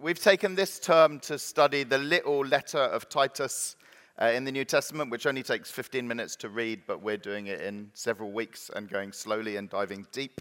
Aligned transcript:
we've 0.00 0.18
taken 0.18 0.54
this 0.54 0.78
term 0.78 1.20
to 1.20 1.38
study 1.38 1.82
the 1.82 1.98
little 1.98 2.40
letter 2.40 2.78
of 2.78 3.08
Titus 3.10 3.76
uh, 4.20 4.26
in 4.26 4.44
the 4.44 4.52
New 4.52 4.64
Testament, 4.64 5.10
which 5.10 5.26
only 5.26 5.42
takes 5.42 5.70
15 5.70 6.08
minutes 6.08 6.36
to 6.36 6.48
read, 6.48 6.82
but 6.86 7.02
we're 7.02 7.18
doing 7.18 7.48
it 7.48 7.60
in 7.60 7.90
several 7.92 8.32
weeks 8.32 8.70
and 8.74 8.88
going 8.88 9.12
slowly 9.12 9.56
and 9.56 9.68
diving 9.68 10.06
deep. 10.10 10.40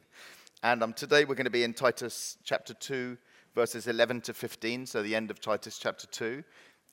And 0.63 0.81
um, 0.81 0.93
today 0.93 1.25
we're 1.25 1.35
going 1.35 1.45
to 1.45 1.51
be 1.51 1.63
in 1.63 1.73
Titus 1.73 2.37
chapter 2.43 2.73
2, 2.73 3.17
verses 3.53 3.87
11 3.87 4.21
to 4.21 4.33
15, 4.33 4.85
so 4.85 5.03
the 5.03 5.15
end 5.15 5.29
of 5.29 5.41
Titus 5.41 5.77
chapter 5.77 6.07
2. 6.07 6.41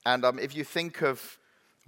And 0.05 0.25
um, 0.25 0.39
if 0.39 0.57
you 0.57 0.65
think 0.65 1.03
of 1.03 1.39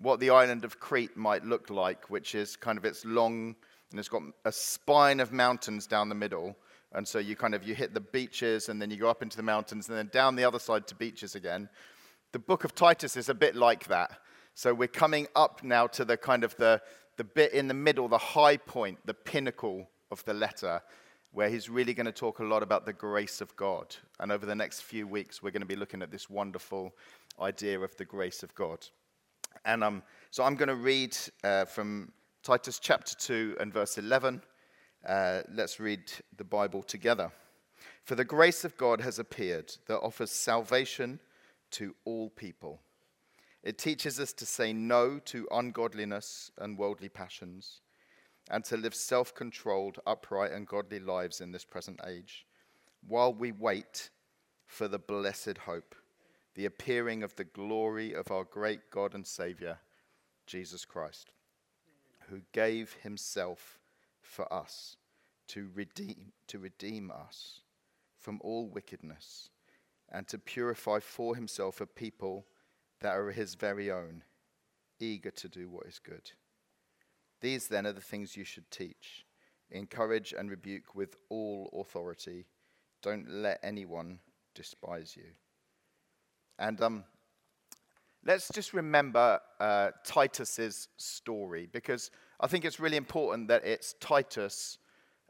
what 0.00 0.20
the 0.20 0.30
island 0.30 0.64
of 0.64 0.78
Crete 0.78 1.16
might 1.16 1.44
look 1.44 1.70
like, 1.70 2.08
which 2.08 2.36
is 2.36 2.54
kind 2.54 2.78
of 2.78 2.84
its 2.84 3.04
long, 3.04 3.56
and 3.90 3.98
it's 3.98 4.08
got 4.08 4.22
a 4.44 4.52
spine 4.52 5.18
of 5.18 5.32
mountains 5.32 5.88
down 5.88 6.08
the 6.08 6.14
middle, 6.14 6.56
and 6.92 7.06
so 7.06 7.18
you 7.18 7.36
kind 7.36 7.54
of 7.54 7.66
you 7.66 7.74
hit 7.74 7.94
the 7.94 8.00
beaches 8.00 8.68
and 8.68 8.80
then 8.80 8.90
you 8.90 8.96
go 8.96 9.10
up 9.10 9.22
into 9.22 9.36
the 9.36 9.42
mountains 9.42 9.88
and 9.88 9.98
then 9.98 10.08
down 10.12 10.36
the 10.36 10.44
other 10.44 10.58
side 10.58 10.86
to 10.86 10.94
beaches 10.94 11.34
again. 11.34 11.68
The 12.32 12.38
book 12.38 12.64
of 12.64 12.74
Titus 12.74 13.16
is 13.16 13.28
a 13.28 13.34
bit 13.34 13.54
like 13.54 13.88
that. 13.88 14.10
So 14.54 14.74
we're 14.74 14.88
coming 14.88 15.28
up 15.36 15.62
now 15.62 15.86
to 15.88 16.04
the 16.04 16.16
kind 16.16 16.44
of 16.44 16.56
the, 16.56 16.80
the 17.16 17.24
bit 17.24 17.52
in 17.52 17.68
the 17.68 17.74
middle, 17.74 18.08
the 18.08 18.18
high 18.18 18.56
point, 18.56 18.98
the 19.04 19.14
pinnacle 19.14 19.88
of 20.10 20.24
the 20.24 20.34
letter, 20.34 20.82
where 21.32 21.48
he's 21.48 21.68
really 21.68 21.94
going 21.94 22.06
to 22.06 22.12
talk 22.12 22.38
a 22.38 22.44
lot 22.44 22.62
about 22.62 22.84
the 22.84 22.92
grace 22.92 23.40
of 23.40 23.54
God. 23.54 23.94
And 24.18 24.32
over 24.32 24.46
the 24.46 24.54
next 24.54 24.80
few 24.80 25.06
weeks, 25.06 25.42
we're 25.42 25.50
going 25.50 25.60
to 25.62 25.66
be 25.66 25.76
looking 25.76 26.02
at 26.02 26.10
this 26.10 26.28
wonderful 26.28 26.94
idea 27.40 27.78
of 27.78 27.94
the 27.96 28.04
grace 28.04 28.42
of 28.42 28.54
God. 28.54 28.84
And 29.64 29.84
um, 29.84 30.02
so 30.30 30.42
I'm 30.42 30.56
going 30.56 30.68
to 30.68 30.74
read 30.74 31.16
uh, 31.44 31.66
from 31.66 32.12
Titus 32.42 32.78
chapter 32.78 33.14
2 33.14 33.58
and 33.60 33.72
verse 33.72 33.98
11. 33.98 34.42
Uh, 35.08 35.40
let's 35.54 35.80
read 35.80 36.02
the 36.36 36.44
Bible 36.44 36.82
together. 36.82 37.32
For 38.04 38.14
the 38.14 38.26
grace 38.26 38.62
of 38.62 38.76
God 38.76 39.00
has 39.00 39.18
appeared 39.18 39.74
that 39.86 40.00
offers 40.00 40.30
salvation 40.30 41.18
to 41.70 41.94
all 42.04 42.28
people. 42.28 42.80
It 43.62 43.78
teaches 43.78 44.20
us 44.20 44.34
to 44.34 44.44
say 44.44 44.74
no 44.74 45.18
to 45.20 45.48
ungodliness 45.50 46.50
and 46.58 46.76
worldly 46.76 47.08
passions, 47.08 47.80
and 48.50 48.62
to 48.66 48.76
live 48.76 48.94
self 48.94 49.34
controlled, 49.34 49.98
upright, 50.06 50.52
and 50.52 50.66
godly 50.66 51.00
lives 51.00 51.40
in 51.40 51.52
this 51.52 51.64
present 51.64 52.00
age, 52.06 52.46
while 53.06 53.32
we 53.32 53.50
wait 53.50 54.10
for 54.66 54.88
the 54.88 54.98
blessed 54.98 55.56
hope, 55.64 55.94
the 56.54 56.66
appearing 56.66 57.22
of 57.22 57.34
the 57.36 57.44
glory 57.44 58.12
of 58.12 58.30
our 58.30 58.44
great 58.44 58.90
God 58.90 59.14
and 59.14 59.26
Savior, 59.26 59.78
Jesus 60.46 60.84
Christ, 60.84 61.32
who 62.28 62.42
gave 62.52 62.92
himself 63.02 63.78
for 64.28 64.52
us 64.52 64.96
to 65.48 65.70
redeem, 65.74 66.32
to 66.46 66.58
redeem 66.58 67.10
us 67.10 67.60
from 68.18 68.40
all 68.42 68.68
wickedness 68.68 69.48
and 70.10 70.28
to 70.28 70.38
purify 70.38 71.00
for 71.00 71.34
himself 71.34 71.80
a 71.80 71.86
people 71.86 72.46
that 73.00 73.16
are 73.16 73.30
his 73.30 73.54
very 73.54 73.90
own, 73.90 74.22
eager 75.00 75.30
to 75.30 75.48
do 75.48 75.68
what 75.68 75.86
is 75.86 75.98
good. 75.98 76.32
These 77.40 77.68
then 77.68 77.86
are 77.86 77.92
the 77.92 78.00
things 78.00 78.36
you 78.36 78.44
should 78.44 78.70
teach. 78.70 79.24
Encourage 79.70 80.32
and 80.32 80.50
rebuke 80.50 80.94
with 80.94 81.16
all 81.28 81.70
authority. 81.80 82.46
Don't 83.02 83.28
let 83.28 83.60
anyone 83.62 84.18
despise 84.54 85.16
you. 85.16 85.26
And 86.58 86.80
um, 86.80 87.04
let's 88.24 88.48
just 88.48 88.72
remember 88.72 89.40
uh, 89.60 89.90
Titus's 90.04 90.88
story 90.96 91.68
because 91.70 92.10
I 92.40 92.46
think 92.46 92.64
it's 92.64 92.78
really 92.78 92.96
important 92.96 93.48
that 93.48 93.64
it's 93.64 93.94
Titus 93.94 94.78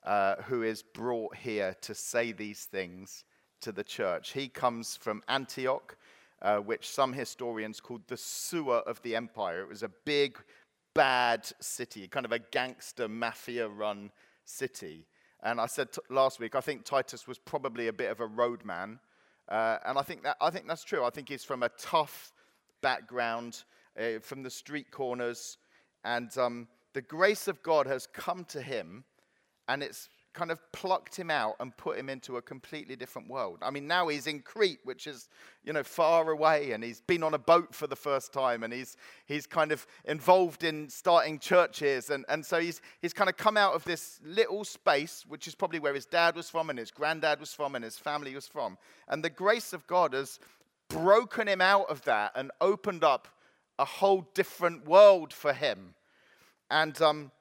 uh, 0.05 0.37
who 0.42 0.62
is 0.62 0.83
brought 0.83 1.37
here 1.37 1.75
to 1.81 1.95
say 1.95 2.33
these 2.33 2.64
things 2.64 3.25
to 3.62 3.73
the 3.73 3.83
church. 3.83 4.33
He 4.33 4.48
comes 4.48 4.97
from 4.97 5.23
Antioch, 5.27 5.97
uh, 6.42 6.59
which 6.59 6.86
some 6.89 7.14
historians 7.14 7.81
called 7.81 8.03
the 8.09 8.17
sewer 8.19 8.81
of 8.81 9.01
the 9.01 9.17
empire. 9.17 9.62
It 9.62 9.69
was 9.69 9.83
a 9.83 9.91
big, 10.05 10.39
bad 10.95 11.51
city, 11.61 12.06
kind 12.09 12.27
of 12.27 12.33
a 12.33 12.41
gangster 12.41 13.08
mafia 13.08 13.69
run 13.69 14.11
city. 14.45 15.07
And 15.42 15.61
I 15.63 15.67
said 15.67 15.92
t- 15.92 16.01
last 16.11 16.40
week, 16.40 16.55
I 16.55 16.61
think 16.61 16.85
Titus 16.85 17.27
was 17.27 17.39
probably 17.39 17.89
a 17.89 17.92
bit 17.92 18.11
of 18.11 18.20
a 18.20 18.27
roadman. 18.27 19.01
Uh, 19.48 19.79
and 19.86 19.98
I 19.98 20.02
think, 20.02 20.25
that, 20.25 20.36
I 20.42 20.51
think 20.51 20.69
that's 20.69 20.85
true. 20.85 21.05
I 21.05 21.11
think 21.11 21.30
he's 21.30 21.45
from 21.45 21.63
a 21.63 21.70
tough 21.70 22.33
background, 22.83 23.64
uh, 23.98 24.19
from 24.20 24.42
the 24.42 24.51
street 24.51 24.90
corners. 24.90 25.57
And 26.05 26.36
um, 26.36 26.69
the 26.98 27.03
grace 27.03 27.47
of 27.47 27.63
God 27.63 27.86
has 27.86 28.09
come 28.09 28.45
to 28.47 28.61
him, 28.61 29.05
and 29.69 29.85
it's 29.85 30.09
kind 30.35 30.51
of 30.51 30.61
plucked 30.73 31.14
him 31.14 31.31
out 31.31 31.55
and 31.61 31.77
put 31.77 31.97
him 31.97 32.09
into 32.09 32.39
a 32.39 32.42
completely 32.42 32.97
different 32.97 33.29
world. 33.31 33.59
I 33.63 33.70
mean, 33.70 33.86
now 33.86 34.09
he's 34.09 34.27
in 34.27 34.41
Crete, 34.41 34.81
which 34.83 35.07
is, 35.07 35.29
you 35.63 35.73
know, 35.73 35.85
far 35.85 36.29
away, 36.29 36.73
and 36.73 36.83
he's 36.83 37.01
been 37.01 37.23
on 37.23 37.35
a 37.35 37.39
boat 37.39 37.73
for 37.73 37.87
the 37.87 37.95
first 37.95 38.33
time, 38.33 38.64
and 38.64 38.73
he's, 38.73 38.97
he's 39.27 39.47
kind 39.47 39.70
of 39.70 39.87
involved 40.07 40.64
in 40.64 40.89
starting 40.89 41.39
churches. 41.39 42.11
And, 42.11 42.25
and 42.29 42.45
so 42.45 42.58
he's, 42.58 42.81
he's 43.01 43.13
kind 43.13 43.31
of 43.31 43.37
come 43.37 43.57
out 43.57 43.75
of 43.75 43.85
this 43.85 44.19
little 44.25 44.64
space, 44.64 45.25
which 45.29 45.47
is 45.47 45.55
probably 45.55 45.79
where 45.79 45.95
his 45.95 46.05
dad 46.05 46.35
was 46.35 46.51
from, 46.51 46.69
and 46.69 46.81
his 46.81 46.91
granddad 46.91 47.39
was 47.39 47.55
from, 47.55 47.77
and 47.77 47.85
his 47.85 47.97
family 47.97 48.35
was 48.35 48.48
from. 48.48 48.77
And 49.07 49.23
the 49.23 49.31
grace 49.31 49.73
of 49.73 49.87
God 49.87 50.14
has 50.14 50.41
broken 50.89 51.47
him 51.47 51.61
out 51.61 51.89
of 51.91 52.03
that 52.07 52.33
and 52.35 52.51
opened 52.61 53.05
up 53.05 53.29
a 53.79 53.85
whole 53.85 54.27
different 54.35 54.85
world 54.85 55.33
for 55.33 55.53
him. 55.53 55.95
And, 56.70 57.01
um, 57.01 57.33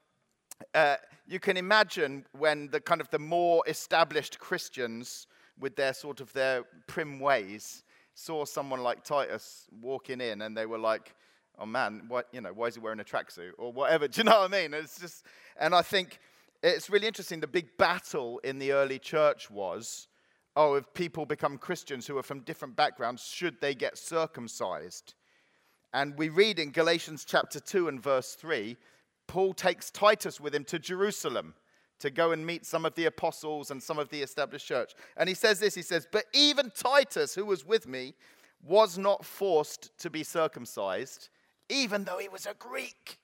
uh, 0.73 0.95
you 1.27 1.39
can 1.39 1.57
imagine 1.57 2.25
when 2.37 2.69
the 2.69 2.79
kind 2.79 3.01
of 3.01 3.09
the 3.09 3.19
more 3.19 3.63
established 3.67 4.39
Christians, 4.39 5.27
with 5.59 5.75
their 5.75 5.93
sort 5.93 6.21
of 6.21 6.31
their 6.33 6.63
prim 6.87 7.19
ways, 7.19 7.83
saw 8.13 8.45
someone 8.45 8.81
like 8.81 9.03
Titus 9.03 9.67
walking 9.81 10.21
in, 10.21 10.41
and 10.41 10.55
they 10.55 10.65
were 10.65 10.77
like, 10.77 11.15
"Oh 11.59 11.65
man, 11.65 12.05
what 12.07 12.27
you 12.31 12.41
know? 12.41 12.53
Why 12.53 12.67
is 12.67 12.75
he 12.75 12.79
wearing 12.79 12.99
a 12.99 13.03
tracksuit 13.03 13.51
or 13.57 13.71
whatever?" 13.73 14.07
Do 14.07 14.21
you 14.21 14.23
know 14.23 14.39
what 14.39 14.53
I 14.53 14.61
mean? 14.61 14.73
It's 14.73 14.99
just, 14.99 15.25
and 15.59 15.75
I 15.75 15.81
think 15.81 16.19
it's 16.63 16.89
really 16.89 17.07
interesting. 17.07 17.39
The 17.39 17.47
big 17.47 17.77
battle 17.77 18.39
in 18.39 18.57
the 18.57 18.71
early 18.71 18.99
church 18.99 19.51
was, 19.51 20.07
oh, 20.55 20.75
if 20.75 20.91
people 20.93 21.25
become 21.25 21.57
Christians 21.57 22.07
who 22.07 22.17
are 22.17 22.23
from 22.23 22.39
different 22.41 22.75
backgrounds, 22.75 23.23
should 23.23 23.59
they 23.61 23.75
get 23.75 23.97
circumcised? 23.97 25.13
And 25.93 26.17
we 26.17 26.29
read 26.29 26.59
in 26.59 26.71
Galatians 26.71 27.25
chapter 27.25 27.59
2 27.59 27.87
and 27.87 28.01
verse 28.01 28.33
3 28.35 28.77
Paul 29.27 29.53
takes 29.53 29.91
Titus 29.91 30.39
with 30.39 30.55
him 30.55 30.63
to 30.65 30.79
Jerusalem 30.79 31.53
to 31.99 32.09
go 32.09 32.31
and 32.31 32.45
meet 32.45 32.65
some 32.65 32.85
of 32.85 32.95
the 32.95 33.05
apostles 33.05 33.71
and 33.71 33.81
some 33.81 33.97
of 33.97 34.09
the 34.09 34.21
established 34.21 34.67
church. 34.67 34.93
And 35.15 35.27
he 35.27 35.35
says 35.35 35.59
this 35.59 35.75
he 35.75 35.81
says, 35.81 36.07
But 36.11 36.25
even 36.33 36.71
Titus, 36.71 37.35
who 37.35 37.45
was 37.45 37.65
with 37.65 37.87
me, 37.87 38.13
was 38.63 38.97
not 38.97 39.25
forced 39.25 39.97
to 39.99 40.09
be 40.09 40.23
circumcised, 40.23 41.29
even 41.69 42.03
though 42.03 42.17
he 42.17 42.29
was 42.29 42.45
a 42.45 42.53
Greek. 42.53 43.19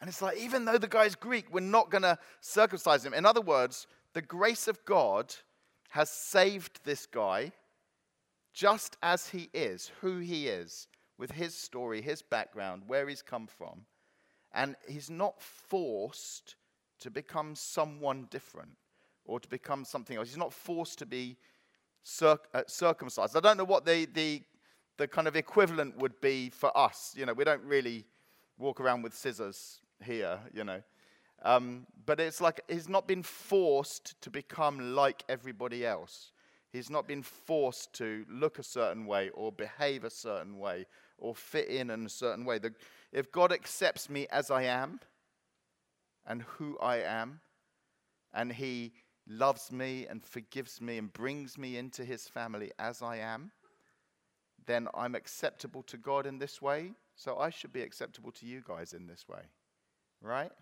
And 0.00 0.08
it's 0.08 0.22
like, 0.22 0.36
even 0.36 0.64
though 0.64 0.78
the 0.78 0.88
guy's 0.88 1.14
Greek, 1.14 1.46
we're 1.52 1.60
not 1.60 1.90
going 1.90 2.02
to 2.02 2.18
circumcise 2.40 3.04
him. 3.04 3.14
In 3.14 3.24
other 3.24 3.40
words, 3.40 3.86
the 4.14 4.22
grace 4.22 4.66
of 4.66 4.84
God 4.84 5.34
has 5.90 6.10
saved 6.10 6.80
this 6.84 7.06
guy 7.06 7.52
just 8.52 8.96
as 9.02 9.28
he 9.28 9.48
is, 9.54 9.92
who 10.00 10.18
he 10.18 10.48
is, 10.48 10.88
with 11.18 11.30
his 11.30 11.54
story, 11.54 12.02
his 12.02 12.20
background, 12.20 12.82
where 12.86 13.08
he's 13.08 13.22
come 13.22 13.46
from. 13.46 13.82
And 14.54 14.76
he's 14.88 15.10
not 15.10 15.40
forced 15.40 16.56
to 17.00 17.10
become 17.10 17.54
someone 17.54 18.26
different 18.30 18.70
or 19.24 19.40
to 19.40 19.48
become 19.48 19.84
something 19.84 20.16
else. 20.16 20.28
He's 20.28 20.36
not 20.36 20.52
forced 20.52 20.98
to 20.98 21.06
be 21.06 21.36
circ- 22.02 22.48
uh, 22.54 22.62
circumcised. 22.66 23.36
I 23.36 23.40
don't 23.40 23.56
know 23.56 23.64
what 23.64 23.84
the, 23.84 24.06
the, 24.12 24.42
the 24.98 25.08
kind 25.08 25.26
of 25.26 25.36
equivalent 25.36 25.96
would 25.98 26.20
be 26.20 26.50
for 26.50 26.76
us. 26.76 27.14
You 27.16 27.26
know, 27.26 27.32
we 27.32 27.44
don't 27.44 27.62
really 27.64 28.04
walk 28.58 28.80
around 28.80 29.02
with 29.02 29.14
scissors 29.14 29.80
here, 30.04 30.38
you 30.52 30.64
know. 30.64 30.82
Um, 31.44 31.86
but 32.06 32.20
it's 32.20 32.40
like 32.40 32.60
he's 32.68 32.88
not 32.88 33.08
been 33.08 33.22
forced 33.22 34.20
to 34.22 34.30
become 34.30 34.94
like 34.94 35.24
everybody 35.28 35.84
else. 35.84 36.30
He's 36.72 36.88
not 36.88 37.06
been 37.06 37.22
forced 37.22 37.92
to 37.94 38.24
look 38.30 38.58
a 38.58 38.62
certain 38.62 39.06
way 39.06 39.30
or 39.30 39.52
behave 39.52 40.04
a 40.04 40.10
certain 40.10 40.58
way 40.58 40.86
or 41.18 41.34
fit 41.34 41.68
in 41.68 41.90
in 41.90 42.06
a 42.06 42.08
certain 42.08 42.44
way. 42.44 42.58
The, 42.58 42.72
if 43.12 43.30
God 43.30 43.52
accepts 43.52 44.08
me 44.08 44.26
as 44.30 44.50
I 44.50 44.62
am 44.62 45.00
and 46.26 46.42
who 46.42 46.78
I 46.78 46.96
am, 46.96 47.40
and 48.32 48.52
He 48.52 48.92
loves 49.28 49.70
me 49.70 50.06
and 50.08 50.24
forgives 50.24 50.80
me 50.80 50.98
and 50.98 51.12
brings 51.12 51.58
me 51.58 51.76
into 51.76 52.04
His 52.04 52.26
family 52.28 52.72
as 52.78 53.02
I 53.02 53.18
am, 53.18 53.52
then 54.66 54.88
I'm 54.94 55.14
acceptable 55.14 55.82
to 55.84 55.96
God 55.96 56.26
in 56.26 56.38
this 56.38 56.62
way. 56.62 56.92
So 57.14 57.38
I 57.38 57.50
should 57.50 57.72
be 57.72 57.82
acceptable 57.82 58.32
to 58.32 58.46
you 58.46 58.62
guys 58.66 58.94
in 58.94 59.06
this 59.06 59.28
way. 59.28 59.42
Right? 60.22 60.52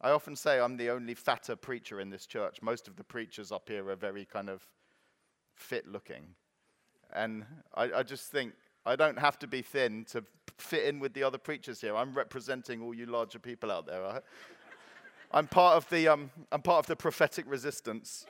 I 0.00 0.10
often 0.10 0.36
say 0.36 0.60
I'm 0.60 0.76
the 0.76 0.90
only 0.90 1.14
fatter 1.14 1.56
preacher 1.56 2.00
in 2.00 2.10
this 2.10 2.26
church. 2.26 2.60
Most 2.62 2.88
of 2.88 2.96
the 2.96 3.04
preachers 3.04 3.50
up 3.50 3.68
here 3.68 3.88
are 3.88 3.96
very 3.96 4.24
kind 4.24 4.50
of 4.50 4.66
fit 5.54 5.88
looking. 5.88 6.34
And 7.12 7.44
I, 7.74 7.90
I 7.92 8.02
just 8.02 8.30
think 8.30 8.52
I 8.86 8.96
don't 8.96 9.18
have 9.18 9.38
to 9.40 9.46
be 9.46 9.62
thin 9.62 10.04
to 10.10 10.24
fit 10.58 10.84
in 10.84 11.00
with 11.00 11.14
the 11.14 11.22
other 11.22 11.38
preachers 11.38 11.80
here. 11.80 11.96
I'm 11.96 12.12
representing 12.12 12.82
all 12.82 12.94
you 12.94 13.06
larger 13.06 13.38
people 13.38 13.72
out 13.72 13.86
there. 13.86 14.02
Right? 14.02 14.22
I'm 15.32 15.46
part 15.46 15.76
of 15.76 15.88
the 15.88 16.08
um, 16.08 16.30
I'm 16.52 16.62
part 16.62 16.80
of 16.80 16.86
the 16.86 16.96
prophetic 16.96 17.44
resistance. 17.48 18.26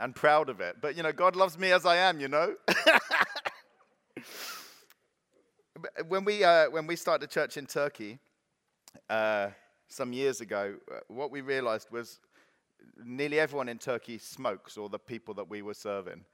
and 0.00 0.16
proud 0.16 0.48
of 0.48 0.60
it. 0.60 0.76
But, 0.80 0.96
you 0.96 1.02
know, 1.02 1.12
God 1.12 1.36
loves 1.36 1.58
me 1.58 1.72
as 1.72 1.84
I 1.84 1.96
am, 1.96 2.20
you 2.20 2.28
know? 2.28 2.54
when, 6.08 6.24
we, 6.24 6.42
uh, 6.42 6.70
when 6.70 6.86
we 6.86 6.96
started 6.96 7.30
church 7.30 7.58
in 7.58 7.66
Turkey 7.66 8.18
uh, 9.10 9.48
some 9.88 10.12
years 10.12 10.40
ago, 10.40 10.76
uh, 10.90 11.00
what 11.08 11.30
we 11.30 11.42
realized 11.42 11.88
was 11.90 12.18
nearly 13.04 13.38
everyone 13.38 13.68
in 13.68 13.78
Turkey 13.78 14.16
smokes, 14.16 14.78
or 14.78 14.88
the 14.88 14.98
people 14.98 15.34
that 15.34 15.48
we 15.48 15.60
were 15.60 15.74
serving. 15.74 16.24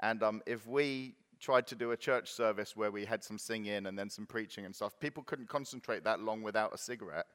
And 0.00 0.22
um, 0.22 0.42
if 0.46 0.66
we 0.66 1.14
tried 1.40 1.66
to 1.68 1.74
do 1.74 1.92
a 1.92 1.96
church 1.96 2.30
service 2.30 2.76
where 2.76 2.90
we 2.90 3.04
had 3.04 3.24
some 3.24 3.38
singing 3.38 3.86
and 3.86 3.98
then 3.98 4.10
some 4.10 4.26
preaching 4.26 4.64
and 4.64 4.74
stuff, 4.74 4.98
people 5.00 5.22
couldn't 5.22 5.48
concentrate 5.48 6.04
that 6.04 6.20
long 6.20 6.42
without 6.42 6.74
a 6.74 6.78
cigarette. 6.78 7.26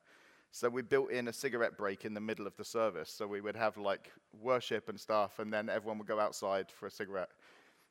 So 0.52 0.70
we 0.70 0.84
built 0.84 1.12
in 1.12 1.28
a 1.28 1.34
cigarette 1.34 1.78
break 1.78 2.06
in 2.06 2.14
the 2.14 2.22
middle 2.22 2.48
of 2.48 2.56
the 2.56 2.64
service. 2.64 3.10
So 3.10 3.28
we 3.28 3.42
would 3.42 3.56
have 3.56 3.78
like 3.78 4.12
worship 4.42 4.88
and 4.88 5.00
stuff, 5.00 5.40
and 5.40 5.52
then 5.52 5.70
everyone 5.70 5.98
would 5.98 6.08
go 6.08 6.20
outside 6.20 6.72
for 6.72 6.88
a 6.88 6.92
cigarette 6.92 7.30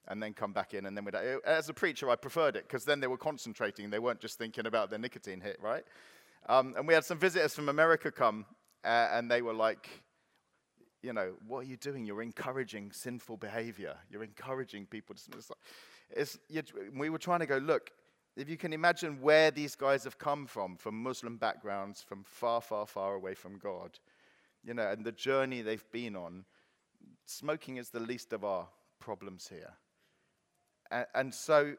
and 0.08 0.22
then 0.22 0.32
come 0.32 0.52
back 0.52 0.72
in. 0.72 0.86
And 0.86 0.96
then 0.96 1.04
we'd, 1.04 1.14
as 1.14 1.68
a 1.68 1.74
preacher, 1.74 2.08
I 2.08 2.16
preferred 2.16 2.56
it 2.56 2.66
because 2.66 2.84
then 2.84 3.00
they 3.00 3.06
were 3.06 3.18
concentrating. 3.18 3.90
They 3.90 3.98
weren't 3.98 4.20
just 4.20 4.38
thinking 4.38 4.66
about 4.66 4.90
their 4.90 4.98
nicotine 4.98 5.40
hit, 5.40 5.58
right? 5.60 5.84
Um, 6.48 6.74
and 6.76 6.86
we 6.86 6.94
had 6.94 7.04
some 7.04 7.18
visitors 7.18 7.54
from 7.54 7.68
America 7.68 8.10
come, 8.10 8.46
uh, 8.84 9.08
and 9.12 9.30
they 9.30 9.42
were 9.42 9.54
like, 9.54 9.88
you 11.02 11.12
know, 11.12 11.34
what 11.46 11.60
are 11.60 11.64
you 11.64 11.76
doing? 11.76 12.06
You're 12.06 12.22
encouraging 12.22 12.92
sinful 12.92 13.36
behavior. 13.36 13.96
You're 14.10 14.24
encouraging 14.24 14.86
people 14.86 15.14
to. 15.14 15.22
It's 16.10 16.38
we 16.94 17.10
were 17.10 17.18
trying 17.18 17.40
to 17.40 17.46
go, 17.46 17.58
look, 17.58 17.90
if 18.36 18.48
you 18.48 18.56
can 18.56 18.72
imagine 18.72 19.20
where 19.20 19.50
these 19.50 19.76
guys 19.76 20.04
have 20.04 20.18
come 20.18 20.46
from, 20.46 20.76
from 20.76 21.00
Muslim 21.02 21.36
backgrounds, 21.36 22.02
from 22.02 22.24
far, 22.24 22.60
far, 22.60 22.86
far 22.86 23.14
away 23.14 23.34
from 23.34 23.58
God, 23.58 23.98
you 24.64 24.74
know, 24.74 24.88
and 24.90 25.04
the 25.04 25.12
journey 25.12 25.62
they've 25.62 25.90
been 25.92 26.16
on, 26.16 26.44
smoking 27.26 27.76
is 27.76 27.90
the 27.90 28.00
least 28.00 28.32
of 28.32 28.44
our 28.44 28.66
problems 28.98 29.48
here. 29.48 29.72
And, 30.90 31.06
and 31.14 31.34
so, 31.34 31.74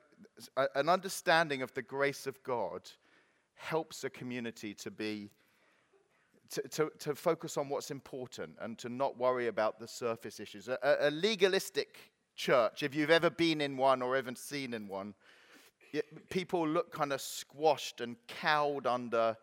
an 0.76 0.90
understanding 0.90 1.62
of 1.62 1.74
the 1.74 1.82
grace 1.82 2.26
of 2.26 2.42
God 2.44 2.90
helps 3.56 4.04
a 4.04 4.10
community 4.10 4.74
to 4.76 4.92
be. 4.92 5.32
To, 6.52 6.62
to, 6.62 6.92
to, 7.00 7.16
focus 7.16 7.58
on 7.58 7.70
what's 7.70 7.90
important 7.90 8.52
and 8.62 8.78
to 8.78 8.88
not 8.88 9.18
worry 9.18 9.48
about 9.48 9.80
the 9.80 9.88
surface 9.88 10.40
issues. 10.40 10.68
A, 10.68 10.78
a 11.00 11.10
legalistic 11.10 11.98
church, 12.36 12.84
if 12.84 12.94
you've 12.94 13.10
ever 13.10 13.30
been 13.30 13.62
in 13.62 13.78
one 13.78 14.02
or 14.02 14.16
ever 14.16 14.34
seen 14.36 14.74
in 14.74 14.88
one, 14.88 15.14
people 16.30 16.68
look 16.68 16.92
kind 16.92 17.14
of 17.14 17.22
squashed 17.22 18.02
and 18.02 18.16
cowed 18.28 18.86
under 18.86 19.38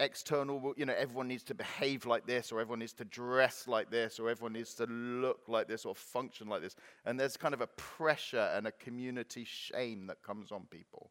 external, 0.00 0.72
you 0.76 0.86
know, 0.86 0.94
everyone 0.96 1.28
needs 1.28 1.42
to 1.44 1.54
behave 1.54 2.06
like 2.06 2.26
this, 2.26 2.52
or 2.52 2.60
everyone 2.60 2.78
needs 2.78 2.92
to 2.94 3.04
dress 3.04 3.66
like 3.66 3.90
this, 3.90 4.18
or 4.18 4.30
everyone 4.30 4.52
needs 4.52 4.74
to 4.74 4.84
look 4.86 5.40
like 5.48 5.68
this, 5.68 5.84
or 5.84 5.94
function 5.94 6.48
like 6.48 6.62
this. 6.62 6.76
And 7.04 7.18
there's 7.18 7.36
kind 7.36 7.54
of 7.54 7.60
a 7.60 7.66
pressure 7.66 8.50
and 8.54 8.66
a 8.66 8.72
community 8.72 9.44
shame 9.44 10.06
that 10.06 10.22
comes 10.22 10.52
on 10.52 10.66
people. 10.70 11.10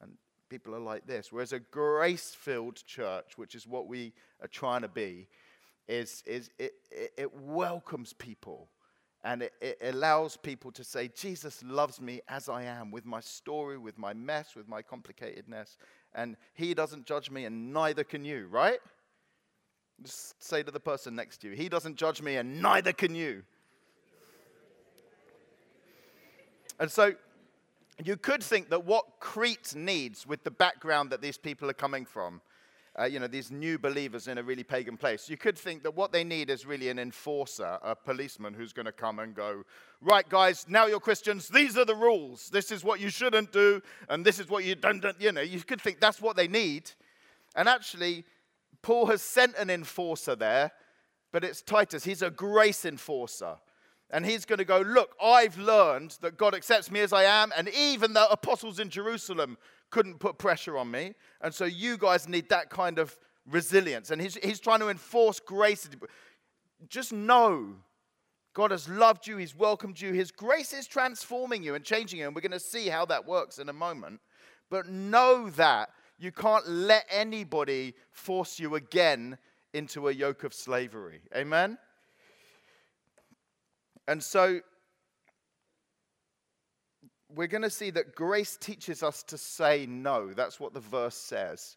And 0.00 0.12
people 0.48 0.74
are 0.74 0.80
like 0.80 1.06
this. 1.06 1.30
Whereas 1.30 1.52
a 1.52 1.60
grace 1.60 2.34
filled 2.34 2.84
church, 2.86 3.36
which 3.36 3.54
is 3.54 3.66
what 3.66 3.86
we 3.86 4.12
are 4.40 4.48
trying 4.48 4.82
to 4.82 4.88
be, 4.88 5.28
is, 5.88 6.22
is 6.26 6.50
it, 6.58 6.72
it, 6.90 7.12
it 7.18 7.34
welcomes 7.34 8.12
people 8.14 8.68
and 9.24 9.42
it, 9.42 9.52
it, 9.60 9.78
allows 9.82 10.36
people 10.36 10.72
to 10.72 10.82
say, 10.82 11.08
Jesus 11.08 11.62
loves 11.64 12.00
me 12.00 12.20
as 12.28 12.48
I 12.48 12.64
am, 12.64 12.90
with 12.90 13.04
my 13.04 13.20
story, 13.20 13.78
with 13.78 13.96
my 13.98 14.12
mess, 14.12 14.56
with 14.56 14.68
my 14.68 14.82
complicatedness. 14.82 15.76
And 16.14 16.36
he 16.54 16.74
doesn't 16.74 17.06
judge 17.06 17.30
me, 17.30 17.44
and 17.44 17.72
neither 17.72 18.02
can 18.02 18.24
you, 18.24 18.48
right? 18.48 18.80
Just 20.02 20.42
say 20.42 20.62
to 20.62 20.70
the 20.70 20.80
person 20.80 21.14
next 21.14 21.38
to 21.38 21.48
you, 21.48 21.54
He 21.54 21.68
doesn't 21.68 21.96
judge 21.96 22.20
me, 22.20 22.36
and 22.36 22.60
neither 22.60 22.92
can 22.92 23.14
you. 23.14 23.42
And 26.80 26.90
so 26.90 27.14
you 28.02 28.16
could 28.16 28.42
think 28.42 28.70
that 28.70 28.84
what 28.84 29.20
Crete 29.20 29.74
needs, 29.76 30.26
with 30.26 30.42
the 30.42 30.50
background 30.50 31.10
that 31.10 31.22
these 31.22 31.38
people 31.38 31.70
are 31.70 31.74
coming 31.74 32.04
from, 32.04 32.40
uh, 32.98 33.04
you 33.04 33.18
know, 33.18 33.26
these 33.26 33.50
new 33.50 33.78
believers 33.78 34.28
in 34.28 34.36
a 34.36 34.42
really 34.42 34.62
pagan 34.62 34.96
place. 34.96 35.28
You 35.28 35.38
could 35.38 35.56
think 35.56 35.82
that 35.82 35.94
what 35.94 36.12
they 36.12 36.24
need 36.24 36.50
is 36.50 36.66
really 36.66 36.90
an 36.90 36.98
enforcer, 36.98 37.78
a 37.82 37.96
policeman 37.96 38.52
who's 38.52 38.72
going 38.72 38.86
to 38.86 38.92
come 38.92 39.18
and 39.18 39.34
go, 39.34 39.62
right, 40.02 40.28
guys, 40.28 40.66
now 40.68 40.86
you're 40.86 41.00
Christians, 41.00 41.48
these 41.48 41.78
are 41.78 41.86
the 41.86 41.94
rules. 41.94 42.50
This 42.50 42.70
is 42.70 42.84
what 42.84 43.00
you 43.00 43.08
shouldn't 43.08 43.50
do, 43.50 43.80
and 44.10 44.24
this 44.24 44.38
is 44.38 44.48
what 44.50 44.64
you 44.64 44.74
don't, 44.74 45.00
don't 45.00 45.18
you 45.20 45.32
know, 45.32 45.40
you 45.40 45.60
could 45.60 45.80
think 45.80 46.00
that's 46.00 46.20
what 46.20 46.36
they 46.36 46.48
need. 46.48 46.90
And 47.56 47.68
actually, 47.68 48.24
Paul 48.82 49.06
has 49.06 49.22
sent 49.22 49.56
an 49.56 49.70
enforcer 49.70 50.36
there, 50.36 50.72
but 51.32 51.44
it's 51.44 51.62
Titus. 51.62 52.04
He's 52.04 52.22
a 52.22 52.30
grace 52.30 52.84
enforcer. 52.84 53.56
And 54.10 54.26
he's 54.26 54.44
going 54.44 54.58
to 54.58 54.66
go, 54.66 54.80
Look, 54.80 55.16
I've 55.22 55.56
learned 55.56 56.18
that 56.20 56.36
God 56.36 56.54
accepts 56.54 56.90
me 56.90 57.00
as 57.00 57.14
I 57.14 57.22
am, 57.22 57.50
and 57.56 57.70
even 57.70 58.12
the 58.12 58.30
apostles 58.30 58.78
in 58.78 58.90
Jerusalem 58.90 59.56
couldn't 59.92 60.18
put 60.18 60.38
pressure 60.38 60.76
on 60.76 60.90
me. 60.90 61.14
And 61.40 61.54
so 61.54 61.64
you 61.64 61.96
guys 61.96 62.28
need 62.28 62.48
that 62.48 62.70
kind 62.70 62.98
of 62.98 63.16
resilience. 63.48 64.10
And 64.10 64.20
he's, 64.20 64.34
he's 64.42 64.58
trying 64.58 64.80
to 64.80 64.88
enforce 64.88 65.38
grace. 65.38 65.88
Just 66.88 67.12
know 67.12 67.76
God 68.54 68.70
has 68.70 68.88
loved 68.88 69.26
you, 69.26 69.36
He's 69.36 69.54
welcomed 69.54 70.00
you, 70.00 70.12
His 70.12 70.30
grace 70.30 70.72
is 70.72 70.86
transforming 70.86 71.62
you 71.62 71.74
and 71.74 71.84
changing 71.84 72.18
you. 72.18 72.26
And 72.26 72.34
we're 72.34 72.42
going 72.42 72.52
to 72.52 72.60
see 72.60 72.88
how 72.88 73.06
that 73.06 73.26
works 73.26 73.58
in 73.58 73.68
a 73.68 73.72
moment. 73.72 74.20
But 74.68 74.88
know 74.88 75.50
that 75.50 75.90
you 76.18 76.32
can't 76.32 76.68
let 76.68 77.04
anybody 77.10 77.94
force 78.10 78.58
you 78.58 78.74
again 78.74 79.38
into 79.72 80.08
a 80.08 80.12
yoke 80.12 80.44
of 80.44 80.52
slavery. 80.52 81.20
Amen? 81.34 81.78
And 84.06 84.22
so 84.22 84.60
we're 87.34 87.48
going 87.48 87.62
to 87.62 87.70
see 87.70 87.90
that 87.90 88.14
grace 88.14 88.56
teaches 88.56 89.02
us 89.02 89.22
to 89.24 89.38
say 89.38 89.86
no. 89.86 90.32
That's 90.32 90.60
what 90.60 90.74
the 90.74 90.80
verse 90.80 91.14
says. 91.14 91.76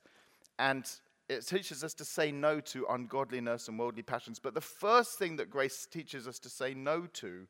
And 0.59 0.89
it 1.27 1.45
teaches 1.47 1.83
us 1.83 1.93
to 1.95 2.05
say 2.05 2.31
no 2.31 2.59
to 2.61 2.85
ungodliness 2.89 3.67
and 3.67 3.79
worldly 3.79 4.03
passions. 4.03 4.39
But 4.39 4.53
the 4.53 4.61
first 4.61 5.17
thing 5.17 5.37
that 5.37 5.49
grace 5.49 5.87
teaches 5.89 6.27
us 6.27 6.39
to 6.39 6.49
say 6.49 6.73
no 6.73 7.07
to 7.13 7.47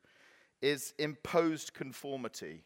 is 0.62 0.94
imposed 0.98 1.74
conformity 1.74 2.62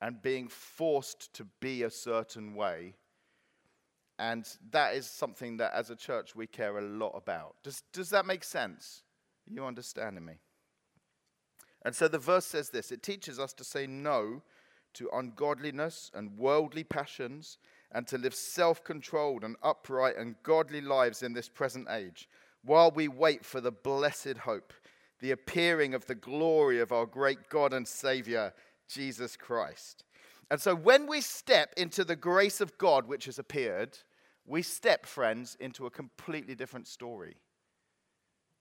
and 0.00 0.20
being 0.22 0.48
forced 0.48 1.32
to 1.34 1.46
be 1.60 1.82
a 1.82 1.90
certain 1.90 2.54
way. 2.54 2.94
And 4.18 4.48
that 4.72 4.94
is 4.94 5.06
something 5.06 5.58
that 5.58 5.72
as 5.74 5.90
a 5.90 5.96
church 5.96 6.34
we 6.34 6.46
care 6.46 6.78
a 6.78 6.82
lot 6.82 7.12
about. 7.14 7.54
Does, 7.62 7.82
does 7.92 8.10
that 8.10 8.26
make 8.26 8.42
sense? 8.42 9.02
Are 9.48 9.54
you 9.54 9.64
understanding 9.64 10.24
me? 10.24 10.34
And 11.82 11.94
so 11.94 12.08
the 12.08 12.18
verse 12.18 12.46
says 12.46 12.70
this 12.70 12.90
it 12.92 13.02
teaches 13.02 13.38
us 13.38 13.52
to 13.54 13.64
say 13.64 13.86
no 13.86 14.42
to 14.94 15.10
ungodliness 15.12 16.10
and 16.14 16.36
worldly 16.36 16.84
passions 16.84 17.58
and 17.92 18.06
to 18.06 18.18
live 18.18 18.34
self 18.34 18.82
controlled 18.84 19.44
and 19.44 19.56
upright 19.62 20.16
and 20.16 20.36
godly 20.42 20.80
lives 20.80 21.22
in 21.22 21.32
this 21.32 21.48
present 21.48 21.88
age 21.90 22.28
while 22.64 22.90
we 22.90 23.08
wait 23.08 23.44
for 23.44 23.60
the 23.60 23.72
blessed 23.72 24.38
hope, 24.38 24.72
the 25.20 25.30
appearing 25.30 25.94
of 25.94 26.06
the 26.06 26.14
glory 26.14 26.80
of 26.80 26.92
our 26.92 27.06
great 27.06 27.48
God 27.48 27.72
and 27.72 27.86
Savior, 27.86 28.52
Jesus 28.88 29.36
Christ. 29.36 30.04
And 30.50 30.60
so 30.60 30.74
when 30.74 31.06
we 31.06 31.20
step 31.20 31.72
into 31.76 32.04
the 32.04 32.16
grace 32.16 32.60
of 32.60 32.76
God 32.78 33.06
which 33.06 33.26
has 33.26 33.38
appeared, 33.38 33.98
we 34.46 34.62
step, 34.62 35.04
friends, 35.06 35.56
into 35.60 35.86
a 35.86 35.90
completely 35.90 36.54
different 36.54 36.88
story. 36.88 37.36